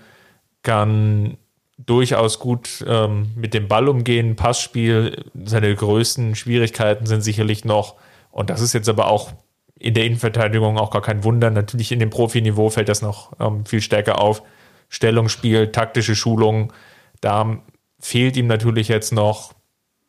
[0.62, 1.38] kann
[1.78, 5.24] durchaus gut ähm, mit dem Ball umgehen, Passspiel.
[5.46, 7.96] Seine größten Schwierigkeiten sind sicherlich noch,
[8.32, 9.32] und das ist jetzt aber auch
[9.80, 11.50] in der Innenverteidigung auch gar kein Wunder.
[11.50, 14.44] Natürlich in dem Profiniveau fällt das noch ähm, viel stärker auf.
[14.90, 16.72] Stellungsspiel, taktische Schulung,
[17.20, 17.58] da
[18.00, 19.54] fehlt ihm natürlich jetzt noch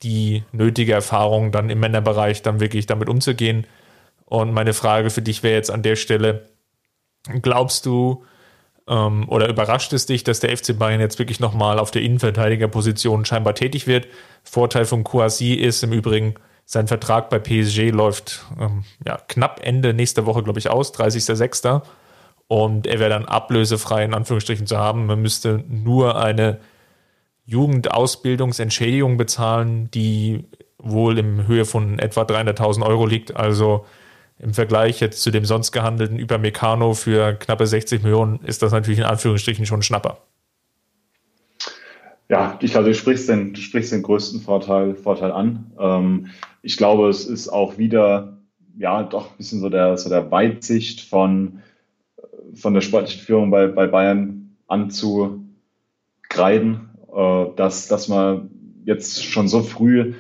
[0.03, 3.66] die nötige Erfahrung, dann im Männerbereich dann wirklich damit umzugehen.
[4.27, 6.48] Und meine Frage für dich wäre jetzt an der Stelle,
[7.40, 8.24] glaubst du
[8.88, 13.24] ähm, oder überrascht es dich, dass der FC Bayern jetzt wirklich nochmal auf der Innenverteidigerposition
[13.24, 14.09] scheinbar tätig wird?
[14.42, 19.94] Vorteil von Kouassi ist im Übrigen, sein Vertrag bei PSG läuft ähm, ja, knapp Ende
[19.94, 21.83] nächster Woche, glaube ich, aus, 30.06.
[22.46, 25.07] Und er wäre dann ablösefrei in Anführungsstrichen zu haben.
[25.07, 26.61] Man müsste nur eine
[27.46, 30.44] Jugendausbildungsentschädigung bezahlen, die
[30.79, 33.37] wohl in Höhe von etwa 300.000 Euro liegt.
[33.37, 33.87] Also
[34.38, 38.98] im Vergleich jetzt zu dem sonst gehandelten Übermecano für knappe 60 Millionen ist das natürlich
[38.98, 40.19] in Anführungsstrichen schon ein Schnapper.
[42.29, 45.73] Ja, ich glaube, du sprichst den, du sprichst den größten Vorteil, Vorteil an.
[45.79, 46.31] Ähm,
[46.65, 48.38] ich glaube, es ist auch wieder,
[48.79, 51.60] ja, doch ein bisschen so der, so der Weitsicht von,
[52.54, 56.88] von der sportlichen Führung bei, bei Bayern anzugreiden.
[57.15, 58.50] äh, dass, dass man
[58.85, 60.15] jetzt schon so früh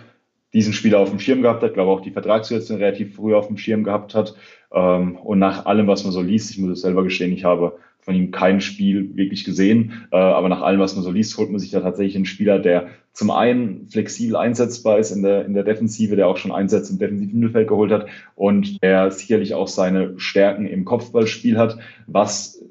[0.52, 3.56] diesen Spieler auf dem Schirm gehabt hat, glaube auch die Vertragssituation relativ früh auf dem
[3.56, 4.34] Schirm gehabt hat.
[4.70, 7.78] Ähm, und nach allem, was man so liest, ich muss es selber gestehen, ich habe
[8.04, 11.50] von ihm kein Spiel wirklich gesehen, äh, aber nach allem, was man so liest, holt
[11.50, 15.54] man sich da tatsächlich einen Spieler, der zum einen flexibel einsetzbar ist in der, in
[15.54, 19.68] der Defensive, der auch schon Einsätze im defensiven Mittelfeld geholt hat und der sicherlich auch
[19.68, 22.62] seine Stärken im Kopfballspiel hat, was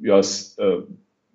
[0.00, 0.78] ja, es, äh,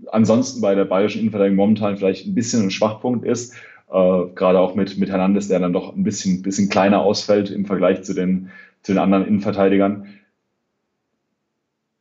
[0.08, 3.56] ansonsten bei der bayerischen Innenverteidigung momentan vielleicht ein bisschen ein Schwachpunkt ist.
[3.90, 7.66] Äh, gerade auch mit, mit Hernandez, der dann doch ein bisschen, bisschen kleiner ausfällt im
[7.66, 8.50] Vergleich zu den,
[8.82, 10.08] zu den anderen Innenverteidigern.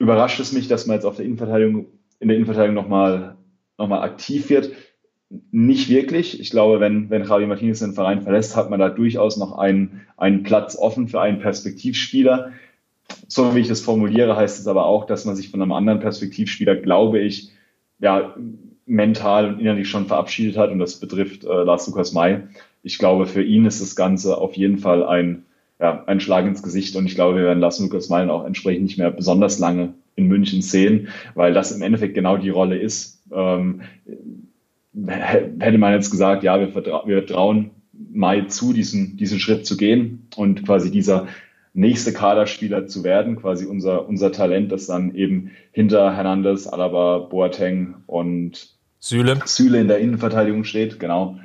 [0.06, 1.86] Überrascht es mich, dass man jetzt auf der Innenverteidigung,
[2.20, 3.34] in der Innenverteidigung nochmal
[3.76, 4.70] noch mal aktiv wird.
[5.50, 6.38] Nicht wirklich.
[6.38, 10.02] Ich glaube, wenn, wenn Javi Martinez den Verein verlässt, hat man da durchaus noch einen,
[10.16, 12.52] einen Platz offen für einen Perspektivspieler.
[13.26, 15.98] So wie ich das formuliere, heißt es aber auch, dass man sich von einem anderen
[15.98, 17.50] Perspektivspieler, glaube ich,
[17.98, 18.36] ja,
[18.86, 22.44] mental und innerlich schon verabschiedet hat und das betrifft äh, Lars Lukas May.
[22.84, 25.45] Ich glaube, für ihn ist das Ganze auf jeden Fall ein,
[25.80, 28.84] ja, ein Schlag ins Gesicht und ich glaube, wir werden Lars Lukas May auch entsprechend
[28.84, 33.22] nicht mehr besonders lange in München sehen, weil das im Endeffekt genau die Rolle ist.
[33.32, 33.82] Ähm,
[35.06, 37.70] hätte man jetzt gesagt, ja, wir, vertra wir trauen
[38.12, 41.28] Mai zu, diesen, diesen Schritt zu gehen und quasi dieser
[41.74, 47.96] nächste Kaderspieler zu werden, quasi unser, unser Talent, das dann eben hinter Hernandez, Alaba, Boateng
[48.06, 49.38] und Süle.
[49.44, 51.38] Süle in der Innenverteidigung steht, genau.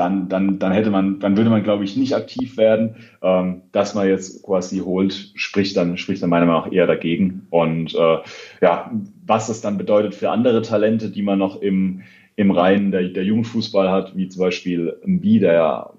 [0.00, 2.96] Dann, dann, dann hätte man, dann würde man, glaube ich, nicht aktiv werden.
[3.20, 7.46] Ähm, dass man jetzt quasi holt, spricht dann, spricht dann meiner Meinung nach eher dagegen.
[7.50, 8.16] Und äh,
[8.62, 8.90] ja,
[9.26, 12.00] was das dann bedeutet für andere Talente, die man noch im,
[12.34, 15.90] im Reihen der, der Jugendfußball hat, wie zum Beispiel Mbi, der ja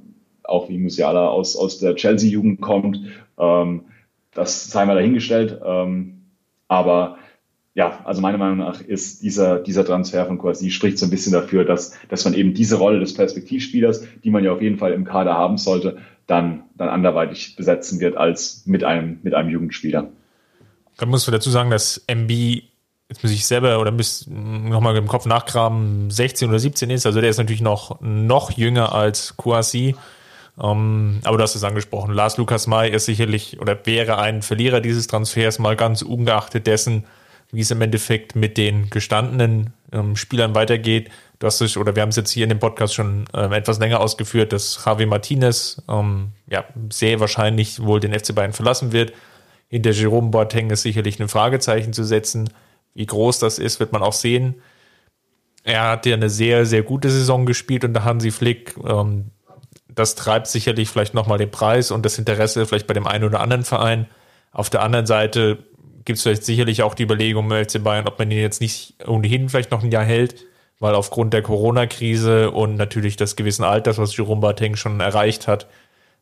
[0.45, 3.01] auch wie Musiala aus, aus der Chelsea-Jugend kommt.
[3.37, 3.81] Ähm,
[4.33, 5.61] das sei mal dahingestellt.
[5.63, 6.23] Ähm,
[6.67, 7.19] aber
[7.73, 11.31] ja, also meiner Meinung nach ist dieser, dieser Transfer von Kouassi spricht so ein bisschen
[11.31, 14.91] dafür, dass, dass man eben diese Rolle des Perspektivspielers, die man ja auf jeden Fall
[14.91, 15.97] im Kader haben sollte,
[16.27, 20.09] dann, dann anderweitig besetzen wird als mit einem, mit einem Jugendspieler.
[20.97, 22.29] Dann muss man dazu sagen, dass MB,
[23.09, 27.05] jetzt muss ich selber oder muss nochmal im Kopf nachgraben, 16 oder 17 ist.
[27.05, 29.95] Also der ist natürlich noch, noch jünger als Kouassi.
[30.57, 32.13] Um, ähm, aber du hast es angesprochen.
[32.13, 37.05] Lars Lukas May ist sicherlich oder wäre ein Verlierer dieses Transfers, mal ganz ungeachtet dessen,
[37.51, 41.09] wie es im Endeffekt mit den gestandenen ähm, Spielern weitergeht.
[41.39, 43.79] Du hast es, oder wir haben es jetzt hier in dem Podcast schon ähm, etwas
[43.79, 49.13] länger ausgeführt, dass Javi Martinez ähm, ja, sehr wahrscheinlich wohl den FC Bayern verlassen wird.
[49.67, 52.49] Hinter Jerome Boateng ist sicherlich ein Fragezeichen zu setzen.
[52.93, 54.61] Wie groß das ist, wird man auch sehen.
[55.63, 58.75] Er hat ja eine sehr, sehr gute Saison gespielt unter Hansi Flick.
[58.85, 59.31] Ähm,
[59.87, 63.41] das treibt sicherlich vielleicht nochmal den Preis und das Interesse vielleicht bei dem einen oder
[63.41, 64.07] anderen Verein.
[64.51, 65.59] Auf der anderen Seite
[66.05, 68.95] gibt es vielleicht sicherlich auch die Überlegung im FC Bayern, ob man ihn jetzt nicht
[69.05, 70.45] ohnehin vielleicht noch ein Jahr hält,
[70.79, 75.67] weil aufgrund der Corona-Krise und natürlich des gewissen Alters, was Jerome Boateng schon erreicht hat,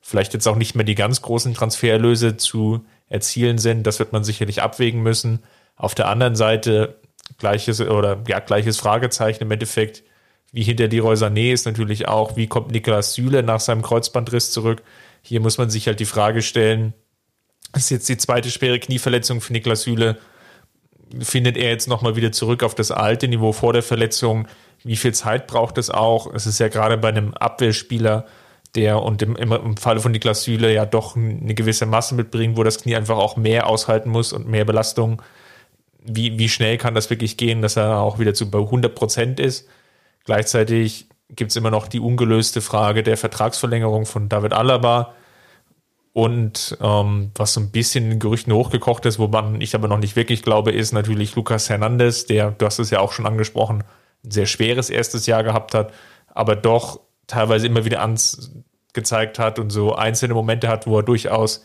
[0.01, 3.84] vielleicht jetzt auch nicht mehr die ganz großen Transfererlöse zu erzielen sind.
[3.84, 5.39] Das wird man sicherlich abwägen müssen.
[5.75, 6.95] Auf der anderen Seite
[7.38, 10.03] gleiches oder ja, gleiches Fragezeichen im Endeffekt,
[10.51, 14.82] wie hinter Leroy Sané ist natürlich auch, wie kommt Niklas Süle nach seinem Kreuzbandriss zurück?
[15.21, 16.93] Hier muss man sich halt die Frage stellen,
[17.72, 20.17] das ist jetzt die zweite schwere Knieverletzung für Niklas Süle.
[21.20, 24.47] Findet er jetzt nochmal wieder zurück auf das alte Niveau vor der Verletzung?
[24.84, 26.34] Wie viel Zeit braucht es auch?
[26.34, 28.26] Es ist ja gerade bei einem Abwehrspieler,
[28.76, 32.63] der und im, im Falle von Niklas Süle ja doch eine gewisse Masse mitbringt, wo
[32.63, 35.22] das Knie einfach auch mehr aushalten muss und mehr Belastung.
[36.01, 39.39] Wie, wie schnell kann das wirklich gehen, dass er auch wieder zu bei 100 Prozent
[39.39, 39.67] ist?
[40.26, 45.13] Gleichzeitig gibt es immer noch die ungelöste Frage der Vertragsverlängerung von David Alaba
[46.20, 49.99] und ähm, was so ein bisschen in Gerüchten hochgekocht ist, wo man ich aber noch
[49.99, 53.86] nicht wirklich glaube, ist natürlich Lucas Hernandez, der, du hast es ja auch schon angesprochen,
[54.26, 55.93] ein sehr schweres erstes Jahr gehabt hat,
[56.28, 58.51] aber doch teilweise immer wieder ans
[58.91, 61.63] gezeigt hat und so einzelne Momente hat, wo er durchaus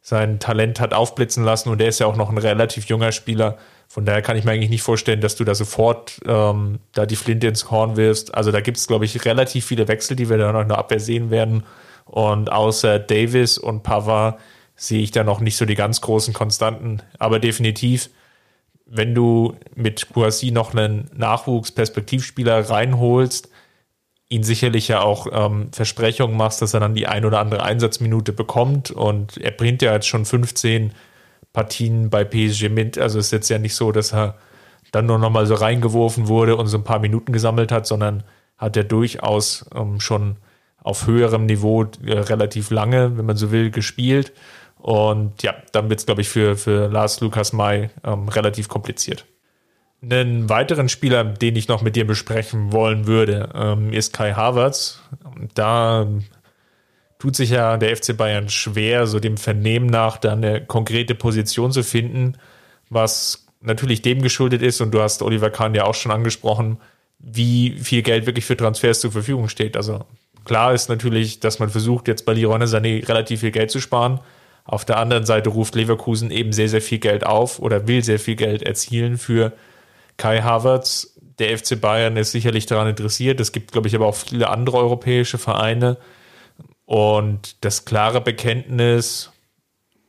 [0.00, 3.58] sein Talent hat aufblitzen lassen und er ist ja auch noch ein relativ junger Spieler.
[3.88, 7.16] Von daher kann ich mir eigentlich nicht vorstellen, dass du da sofort ähm, da die
[7.16, 8.32] Flinte ins Korn wirfst.
[8.32, 10.78] Also da gibt es, glaube ich, relativ viele Wechsel, die wir da noch in der
[10.78, 11.64] Abwehr sehen werden.
[12.08, 14.38] Und außer Davis und Pava
[14.74, 17.02] sehe ich da noch nicht so die ganz großen Konstanten.
[17.18, 18.10] Aber definitiv,
[18.86, 23.50] wenn du mit Kouassi noch einen Nachwuchsperspektivspieler reinholst,
[24.30, 28.32] ihn sicherlich ja auch ähm, Versprechungen machst, dass er dann die ein oder andere Einsatzminute
[28.32, 28.90] bekommt.
[28.90, 30.92] Und er bringt ja jetzt schon 15
[31.52, 32.98] Partien bei PSG mit.
[32.98, 34.36] Also ist jetzt ja nicht so, dass er
[34.92, 38.22] dann nur noch mal so reingeworfen wurde und so ein paar Minuten gesammelt hat, sondern
[38.56, 40.36] hat er durchaus ähm, schon
[40.88, 44.32] auf höherem Niveau äh, relativ lange, wenn man so will, gespielt.
[44.78, 49.26] Und ja, dann wird es, glaube ich, für, für Lars Lukas May ähm, relativ kompliziert.
[50.00, 55.02] Einen weiteren Spieler, den ich noch mit dir besprechen wollen würde, ähm, ist Kai Havertz.
[55.54, 56.06] Da
[57.18, 61.70] tut sich ja der FC Bayern schwer, so dem Vernehmen nach da eine konkrete Position
[61.70, 62.38] zu finden,
[62.88, 66.78] was natürlich dem geschuldet ist, und du hast Oliver Kahn ja auch schon angesprochen,
[67.18, 69.76] wie viel Geld wirklich für Transfers zur Verfügung steht.
[69.76, 70.04] Also
[70.48, 74.18] klar ist natürlich, dass man versucht, jetzt bei Leroy Sané relativ viel Geld zu sparen.
[74.64, 78.18] Auf der anderen Seite ruft Leverkusen eben sehr, sehr viel Geld auf oder will sehr
[78.18, 79.52] viel Geld erzielen für
[80.16, 81.14] Kai Havertz.
[81.38, 83.38] Der FC Bayern ist sicherlich daran interessiert.
[83.40, 85.96] Es gibt, glaube ich, aber auch viele andere europäische Vereine.
[86.84, 89.30] Und das klare Bekenntnis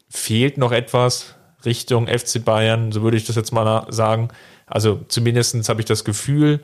[0.10, 1.36] fehlt noch etwas
[1.66, 4.30] Richtung FC Bayern, so würde ich das jetzt mal sagen.
[4.66, 6.62] Also zumindest habe ich das Gefühl,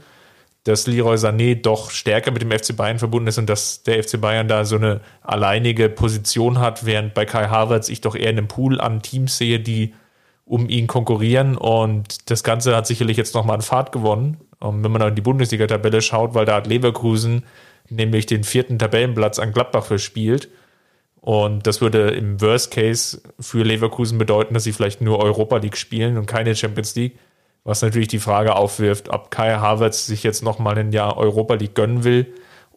[0.65, 4.19] dass Leroy Sané doch stärker mit dem FC Bayern verbunden ist und dass der FC
[4.19, 8.39] Bayern da so eine alleinige Position hat, während bei Kai Havertz ich doch eher in
[8.39, 9.93] einem Pool an Teams sehe, die
[10.43, 14.37] um ihn konkurrieren und das Ganze hat sicherlich jetzt nochmal an Fahrt gewonnen.
[14.59, 17.45] Und wenn man in die Bundesliga-Tabelle schaut, weil da hat Leverkusen
[17.89, 20.49] nämlich den vierten Tabellenplatz an Gladbach verspielt.
[21.21, 25.77] Und das würde im Worst Case für Leverkusen bedeuten, dass sie vielleicht nur Europa League
[25.77, 27.17] spielen und keine Champions League.
[27.65, 31.73] Was natürlich die Frage aufwirft, ob Kai Havertz sich jetzt nochmal ein Jahr Europa League
[31.73, 32.27] gönnen will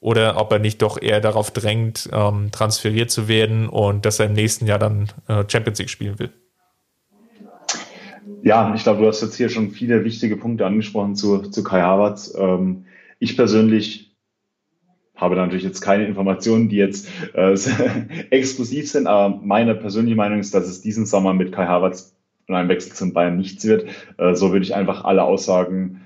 [0.01, 4.27] oder ob er nicht doch eher darauf drängt, ähm, transferiert zu werden und dass er
[4.27, 6.33] im nächsten Jahr dann äh, Champions League spielen will.
[8.43, 11.83] Ja, ich glaube, du hast jetzt hier schon viele wichtige Punkte angesprochen zu, zu Kai
[11.83, 12.35] Havertz.
[12.39, 12.87] Ähm,
[13.19, 14.17] ich persönlich
[15.15, 17.53] habe natürlich jetzt keine Informationen, die jetzt äh,
[18.31, 22.18] exklusiv sind, aber meine persönliche Meinung ist, dass es diesen Sommer mit Kai Havertz
[22.49, 23.87] und einem Wechsel zum Bayern nichts wird.
[24.17, 26.01] Äh, so würde ich einfach alle Aussagen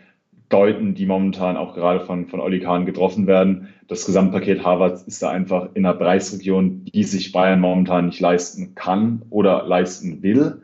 [0.48, 3.68] deuten, die momentan auch gerade von, von Olli Kahn getroffen werden.
[3.88, 8.74] Das Gesamtpaket Havertz ist da einfach in einer Preisregion, die sich Bayern momentan nicht leisten
[8.74, 10.62] kann oder leisten will.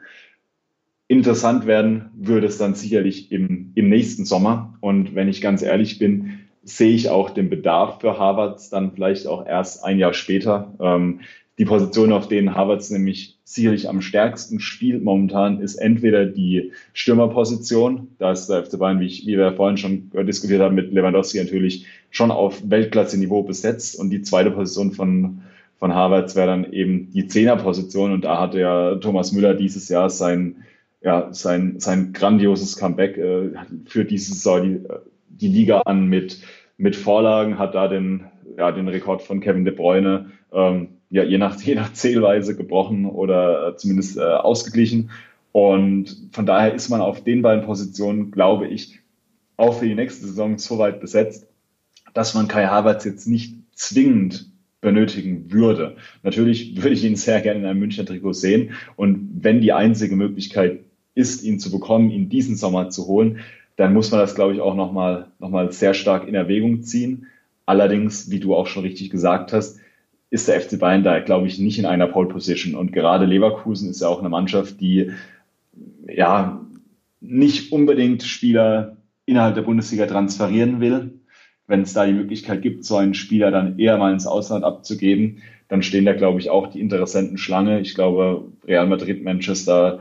[1.07, 4.75] Interessant werden würde es dann sicherlich im, im nächsten Sommer.
[4.81, 9.27] Und wenn ich ganz ehrlich bin, sehe ich auch den Bedarf für Harvards dann vielleicht
[9.27, 10.75] auch erst ein Jahr später.
[10.81, 11.21] Ähm,
[11.59, 18.09] die Position, auf denen Harvards nämlich sicherlich am stärksten spielt momentan, ist entweder die Stürmerposition.
[18.19, 21.39] Da ist der FC Bayern, wie, ich, wie wir vorhin schon diskutiert haben, mit Lewandowski
[21.39, 23.99] natürlich schon auf Weltklasse-Niveau besetzt.
[23.99, 25.43] Und die zweite Position von,
[25.79, 28.13] von Harvards wäre dann eben die Zehnerposition.
[28.13, 30.65] Und da hatte ja Thomas Müller dieses Jahr sein,
[31.03, 33.51] ja, sein, sein grandioses Comeback äh,
[33.87, 34.81] für diese Saison die,
[35.29, 36.39] die Liga an mit
[36.79, 38.25] mit Vorlagen, hat da den,
[38.57, 43.07] ja, den Rekord von Kevin De Bruyne ähm, ja, je, nach, je nach Zählweise gebrochen
[43.07, 45.11] oder zumindest äh, ausgeglichen.
[45.53, 49.01] Und von daher ist man auf den beiden Positionen, glaube ich,
[49.57, 51.49] auch für die nächste Saison so weit besetzt,
[52.15, 54.51] dass man Kai Havertz jetzt nicht zwingend
[54.81, 55.97] benötigen würde.
[56.23, 58.73] Natürlich würde ich ihn sehr gerne in einem Münchner Trikot sehen.
[58.97, 60.81] Und wenn die einzige Möglichkeit
[61.15, 63.41] ist, ihn zu bekommen, ihn diesen Sommer zu holen,
[63.77, 67.27] dann muss man das, glaube ich, auch nochmal noch mal sehr stark in Erwägung ziehen.
[67.67, 69.79] Allerdings, wie du auch schon richtig gesagt hast,
[70.31, 72.75] ist der FC Bayern da, glaube ich, nicht in einer Pole Position.
[72.75, 75.13] Und gerade Leverkusen ist ja auch eine Mannschaft, die
[76.07, 76.61] ja
[77.21, 81.21] nicht unbedingt Spieler innerhalb der Bundesliga transferieren will.
[81.67, 85.43] Wenn es da die Möglichkeit gibt, so einen Spieler dann eher mal ins Ausland abzugeben,
[85.69, 87.81] dann stehen da, glaube ich, auch die Interessenten Schlange.
[87.81, 90.01] Ich glaube, Real Madrid, Manchester,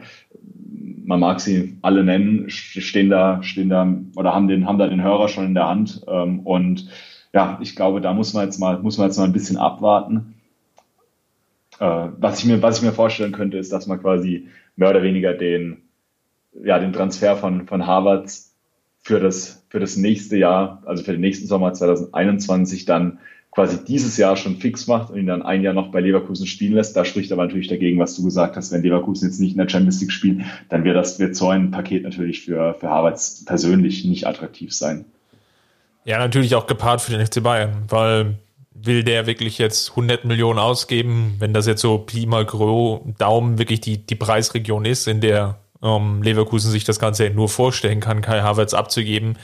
[1.04, 5.04] man mag sie alle nennen, stehen da, stehen da oder haben den, haben da den
[5.04, 6.04] Hörer schon in der Hand.
[6.08, 6.88] Ähm, und
[7.34, 10.36] ja, ich glaube, da muss man jetzt mal, muss man jetzt mal ein bisschen abwarten.
[11.80, 15.04] Äh, was ich mir, was ich mir vorstellen könnte, ist, dass man quasi mehr oder
[15.04, 15.82] weniger den,
[16.64, 18.32] ja, den Transfer von, von Harvard
[19.02, 23.20] für das, für das nächste Jahr, also für den nächsten Sommer 2021 dann
[23.52, 26.74] quasi dieses Jahr schon fix macht und ihn dann ein Jahr noch bei Leverkusen spielen
[26.74, 26.96] lässt.
[26.96, 29.70] Da spricht aber natürlich dagegen, was du gesagt hast, wenn Leverkusen jetzt nicht in der
[29.70, 34.06] Champions League spielt, dann wird das wird so ein Paket natürlich für, für Harvards persönlich
[34.06, 35.06] nicht attraktiv sein.
[36.08, 38.38] Ja, natürlich auch gepaart für den FC Bayern, weil
[38.72, 43.58] will der wirklich jetzt 100 Millionen ausgeben, wenn das jetzt so Pi mal Gros Daumen
[43.58, 48.22] wirklich die, die Preisregion ist, in der ähm, Leverkusen sich das Ganze nur vorstellen kann,
[48.22, 49.38] Kai Havertz abzugeben,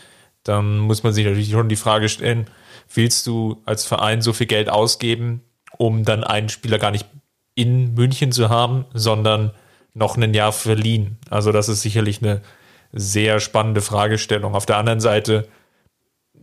[0.44, 2.46] dann muss man sich natürlich schon die Frage stellen,
[2.94, 5.42] willst du als Verein so viel Geld ausgeben,
[5.78, 7.08] um dann einen Spieler gar nicht
[7.56, 9.52] in München zu haben, sondern
[9.94, 11.18] noch ein Jahr verliehen?
[11.30, 12.42] Also das ist sicherlich eine
[12.94, 14.56] sehr spannende Fragestellung.
[14.56, 15.50] Auf der anderen Seite,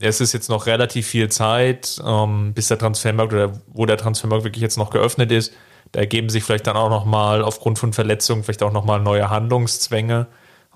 [0.01, 4.44] es ist jetzt noch relativ viel Zeit, ähm, bis der Transfermarkt oder wo der Transfermarkt
[4.44, 5.53] wirklich jetzt noch geöffnet ist.
[5.92, 8.98] Da ergeben sich vielleicht dann auch noch mal aufgrund von Verletzungen vielleicht auch noch mal
[8.98, 10.26] neue Handlungszwänge.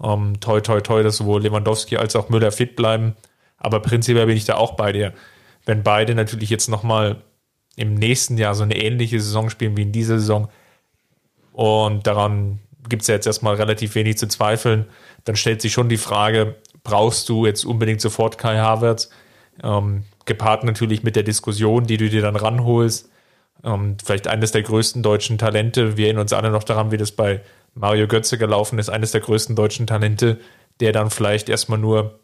[0.02, 3.14] Ähm, toi, toi, toi, dass sowohl Lewandowski als auch Müller fit bleiben.
[3.58, 5.14] Aber prinzipiell bin ich da auch bei dir
[5.66, 7.22] wenn beide natürlich jetzt nochmal
[7.76, 10.48] im nächsten Jahr so eine ähnliche Saison spielen wie in dieser Saison
[11.52, 14.86] und daran gibt es ja jetzt erstmal relativ wenig zu zweifeln,
[15.24, 19.10] dann stellt sich schon die Frage, brauchst du jetzt unbedingt sofort Kai Havertz.
[19.62, 23.10] Ähm, gepaart natürlich mit der Diskussion, die du dir dann ranholst.
[23.64, 25.96] Ähm, vielleicht eines der größten deutschen Talente.
[25.96, 27.40] Wir erinnern uns alle noch daran, wie das bei
[27.74, 28.90] Mario Götze gelaufen ist.
[28.90, 30.38] Eines der größten deutschen Talente,
[30.80, 32.20] der dann vielleicht erstmal nur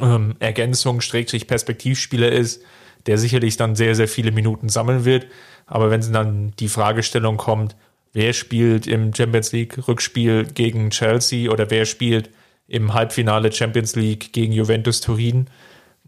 [0.00, 2.62] ähm, Ergänzung, Schrägstrich Perspektivspieler ist,
[3.06, 5.26] der sicherlich dann sehr, sehr viele Minuten sammeln wird.
[5.66, 7.76] Aber wenn dann die Fragestellung kommt,
[8.12, 12.30] wer spielt im Champions League Rückspiel gegen Chelsea oder wer spielt
[12.68, 15.46] im Halbfinale Champions League gegen Juventus Turin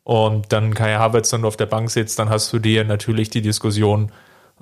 [0.04, 3.42] und dann Kai Havertz dann auf der Bank sitzt, dann hast du dir natürlich die
[3.42, 4.10] Diskussion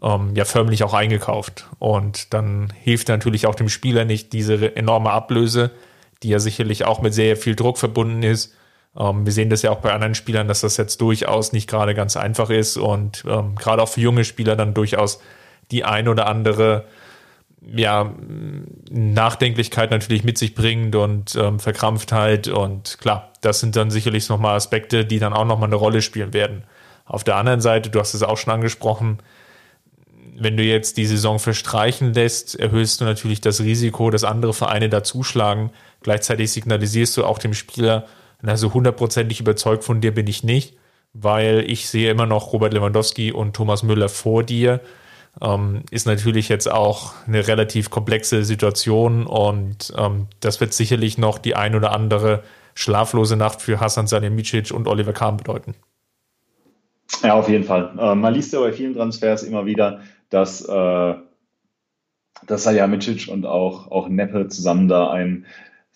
[0.03, 1.69] ähm, ja förmlich auch eingekauft.
[1.79, 5.71] Und dann hilft natürlich auch dem Spieler nicht diese enorme Ablöse,
[6.23, 8.55] die ja sicherlich auch mit sehr viel Druck verbunden ist.
[8.99, 11.95] Ähm, wir sehen das ja auch bei anderen Spielern, dass das jetzt durchaus nicht gerade
[11.95, 15.21] ganz einfach ist und ähm, gerade auch für junge Spieler dann durchaus
[15.71, 16.87] die ein oder andere
[17.75, 18.15] ja,
[18.91, 22.49] Nachdenklichkeit natürlich mit sich bringt und ähm, Verkrampftheit.
[22.49, 26.33] Und klar, das sind dann sicherlich nochmal Aspekte, die dann auch nochmal eine Rolle spielen
[26.33, 26.65] werden.
[27.05, 29.19] Auf der anderen Seite, du hast es auch schon angesprochen,
[30.39, 34.89] wenn du jetzt die Saison verstreichen lässt, erhöhst du natürlich das Risiko, dass andere Vereine
[34.89, 35.71] dazuschlagen.
[36.03, 38.07] Gleichzeitig signalisierst du auch dem Spieler,
[38.43, 40.77] also hundertprozentig überzeugt von dir bin ich nicht,
[41.15, 44.81] weil ich sehe immer noch Robert Lewandowski und Thomas Müller vor dir.
[45.41, 51.39] Ähm, ist natürlich jetzt auch eine relativ komplexe Situation und ähm, das wird sicherlich noch
[51.39, 52.43] die ein oder andere
[52.75, 55.75] schlaflose Nacht für Hasan Salihamidzic und Oliver Kahn bedeuten.
[57.23, 57.93] Ja, auf jeden Fall.
[57.99, 61.15] Äh, man liest ja bei vielen Transfers immer wieder, dass, äh,
[62.47, 65.47] dass Salihamidzic und auch, auch Neppe zusammen da ein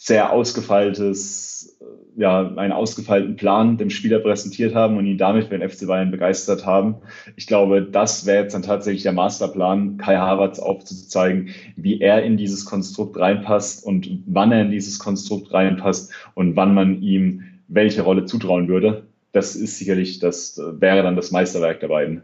[0.03, 5.59] sehr ausgefeiltes, äh, ja, einen ausgefeilten Plan dem Spieler präsentiert haben und ihn damit für
[5.59, 6.97] den FC Bayern begeistert haben.
[7.37, 12.39] Ich glaube, das wäre jetzt dann tatsächlich der Masterplan, Kai Havertz aufzuzeigen, wie er in
[12.39, 18.01] dieses Konstrukt reinpasst und wann er in dieses Konstrukt reinpasst und wann man ihm welche
[18.01, 19.07] Rolle zutrauen würde.
[19.33, 22.23] Das ist sicherlich, das wäre dann das Meisterwerk der beiden.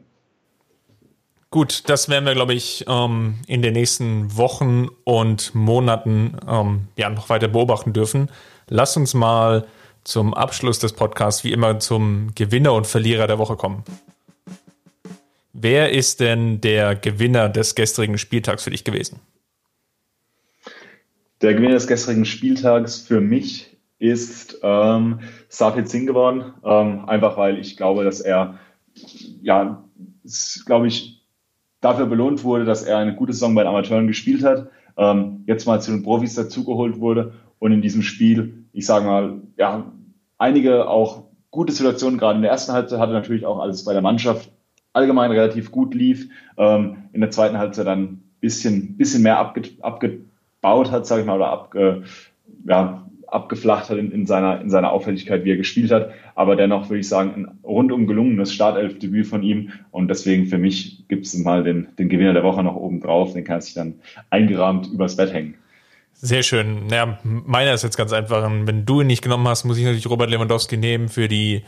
[1.51, 7.09] Gut, das werden wir, glaube ich, ähm, in den nächsten Wochen und Monaten ähm, ja,
[7.09, 8.31] noch weiter beobachten dürfen.
[8.69, 9.67] Lass uns mal
[10.03, 13.85] zum Abschluss des Podcasts wie immer zum Gewinner und Verlierer der Woche kommen.
[15.53, 19.21] Wer ist denn der Gewinner des gestrigen Spieltags für dich gewesen?
[21.41, 26.55] Der Gewinner des gestrigen Spieltags für mich ist ähm, Safid Singh geworden.
[26.65, 28.59] Ähm, einfach weil ich glaube, dass er,
[29.43, 29.83] ja,
[30.67, 31.16] glaube ich,
[31.81, 35.67] dafür belohnt wurde, dass er eine gute Saison bei den Amateuren gespielt hat, ähm, jetzt
[35.67, 39.93] mal zu den Profis dazugeholt wurde und in diesem Spiel, ich sage mal, ja,
[40.39, 44.03] einige auch gute Situationen, gerade in der ersten Halbzeit hatte natürlich auch alles bei der
[44.03, 44.51] Mannschaft
[44.93, 46.29] allgemein relativ gut lief.
[46.57, 51.27] Ähm, in der zweiten Halbzeit dann ein bisschen, bisschen mehr abge, abgebaut hat, sage ich
[51.27, 52.05] mal, oder abge,
[52.67, 56.11] ja, abgeflacht hat in, in, seiner, in seiner Auffälligkeit, wie er gespielt hat.
[56.35, 59.71] Aber dennoch würde ich sagen, ein rundum gelungenes Startelfdebüt von ihm.
[59.91, 63.33] Und deswegen für mich gibt es mal den, den Gewinner der Woche noch oben drauf.
[63.33, 63.95] Den kann sich dann
[64.31, 65.55] eingerahmt übers Bett hängen.
[66.13, 66.89] Sehr schön.
[66.91, 68.43] Ja, meiner ist jetzt ganz einfach.
[68.43, 71.63] Wenn du ihn nicht genommen hast, muss ich natürlich Robert Lewandowski nehmen für die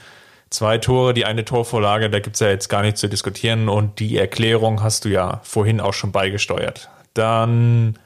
[0.51, 2.09] zwei Tore, die eine Torvorlage.
[2.09, 3.69] Da gibt es ja jetzt gar nichts zu diskutieren.
[3.69, 6.89] Und die Erklärung hast du ja vorhin auch schon beigesteuert.
[7.13, 7.99] Dann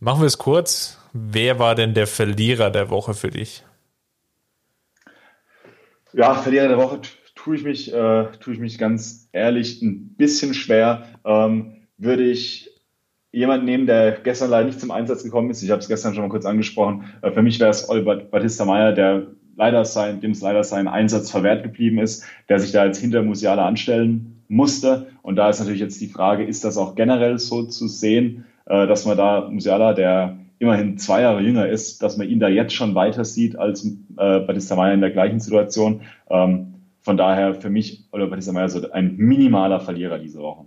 [0.00, 0.97] machen wir es kurz.
[1.12, 3.64] Wer war denn der Verlierer der Woche für dich?
[6.12, 7.00] Ja, Verlierer der Woche
[7.34, 11.06] tue ich mich, äh, tue ich mich ganz ehrlich ein bisschen schwer.
[11.24, 12.70] Ähm, würde ich
[13.30, 15.62] jemanden nehmen, der gestern leider nicht zum Einsatz gekommen ist.
[15.62, 17.04] Ich habe es gestern schon mal kurz angesprochen.
[17.22, 20.88] Äh, für mich wäre es Albert Batista Meyer, der leider sein, dem es leider sein
[20.88, 25.08] Einsatz verwehrt geblieben ist, der sich da jetzt hinter Musiala anstellen musste.
[25.22, 28.86] Und da ist natürlich jetzt die Frage, ist das auch generell so zu sehen, äh,
[28.86, 32.74] dass man da Musiala, der immerhin zwei Jahre jünger ist, dass man ihn da jetzt
[32.74, 36.02] schon weiter sieht als äh, Batista Meyer in der gleichen Situation.
[36.30, 40.64] Ähm, von daher für mich Oliver Batista Meyer so ein minimaler Verlierer diese Woche.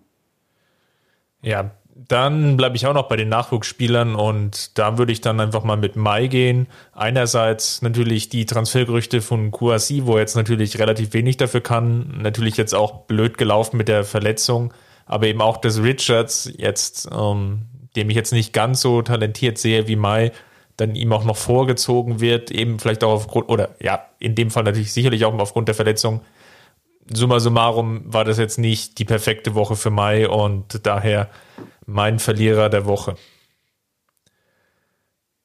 [1.42, 1.72] Ja,
[2.08, 5.78] dann bleibe ich auch noch bei den Nachwuchsspielern und da würde ich dann einfach mal
[5.78, 6.68] mit Mai gehen.
[6.94, 12.20] Einerseits natürlich die Transfergerüchte von Kouassi, wo er jetzt natürlich relativ wenig dafür kann.
[12.22, 14.74] Natürlich jetzt auch blöd gelaufen mit der Verletzung,
[15.06, 17.66] aber eben auch, dass Richards jetzt ähm,
[17.96, 20.32] dem ich jetzt nicht ganz so talentiert sehe wie Mai,
[20.78, 24.64] dann ihm auch noch vorgezogen wird, eben vielleicht auch aufgrund, oder ja, in dem Fall
[24.64, 26.22] natürlich sicherlich auch aufgrund der Verletzung.
[27.14, 31.30] Summa summarum war das jetzt nicht die perfekte Woche für Mai und daher
[31.86, 33.16] mein Verlierer der Woche.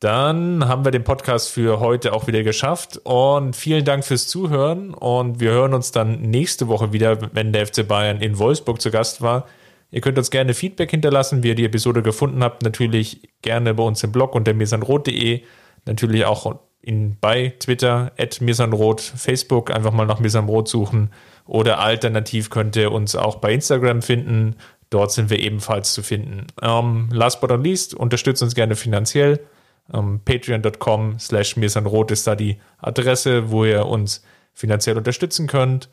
[0.01, 4.92] Dann haben wir den Podcast für heute auch wieder geschafft und vielen Dank fürs Zuhören
[4.92, 8.90] und wir hören uns dann nächste Woche wieder, wenn der FC Bayern in Wolfsburg zu
[8.90, 9.47] Gast war.
[9.91, 12.62] Ihr könnt uns gerne Feedback hinterlassen, wie ihr die Episode gefunden habt.
[12.62, 15.43] Natürlich gerne bei uns im Blog unter mesanrot.de.
[15.84, 21.11] Natürlich auch in, bei Twitter, at mirsanrot, Facebook einfach mal nach mirsanrot suchen
[21.47, 24.57] oder alternativ könnt ihr uns auch bei Instagram finden.
[24.91, 26.47] Dort sind wir ebenfalls zu finden.
[26.62, 29.41] Ähm, last but not least, unterstützt uns gerne finanziell.
[29.93, 34.24] Ähm, Patreon.com slash mirsanrot ist da die Adresse, wo ihr uns
[34.55, 35.89] finanziell unterstützen könnt.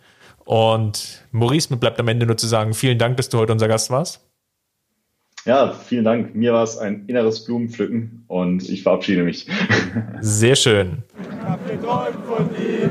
[0.45, 3.67] Und Maurice, mir bleibt am Ende nur zu sagen, vielen Dank, dass du heute unser
[3.67, 4.21] Gast warst.
[5.45, 6.35] Ja, vielen Dank.
[6.35, 9.45] Mir war es ein inneres Blumenpflücken und ich verabschiede mich.
[10.21, 11.03] Sehr schön.
[11.19, 12.89] Ich hab geträumt von dir,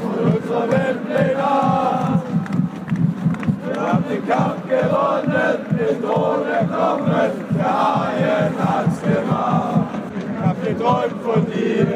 [0.00, 2.22] von unserer Weltpläne.
[3.66, 10.02] Wir haben den Kampf gewonnen, den Thron erklommen, der Haien hat's gemacht.
[10.18, 11.86] Ich hab geträumt von dir,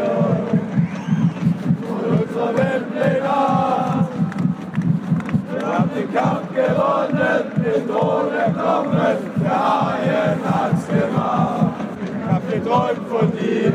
[6.13, 11.73] Kampf gewonnen, mit ohne Kommen, der Haien hat's gemacht.
[12.03, 13.73] Ich hab geträumt von dir,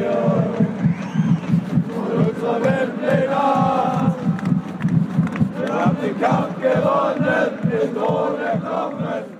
[1.89, 4.15] von unserer Welt legal.
[5.59, 9.36] Wir haben den Kampf gewonnen, mit ohne Kommen.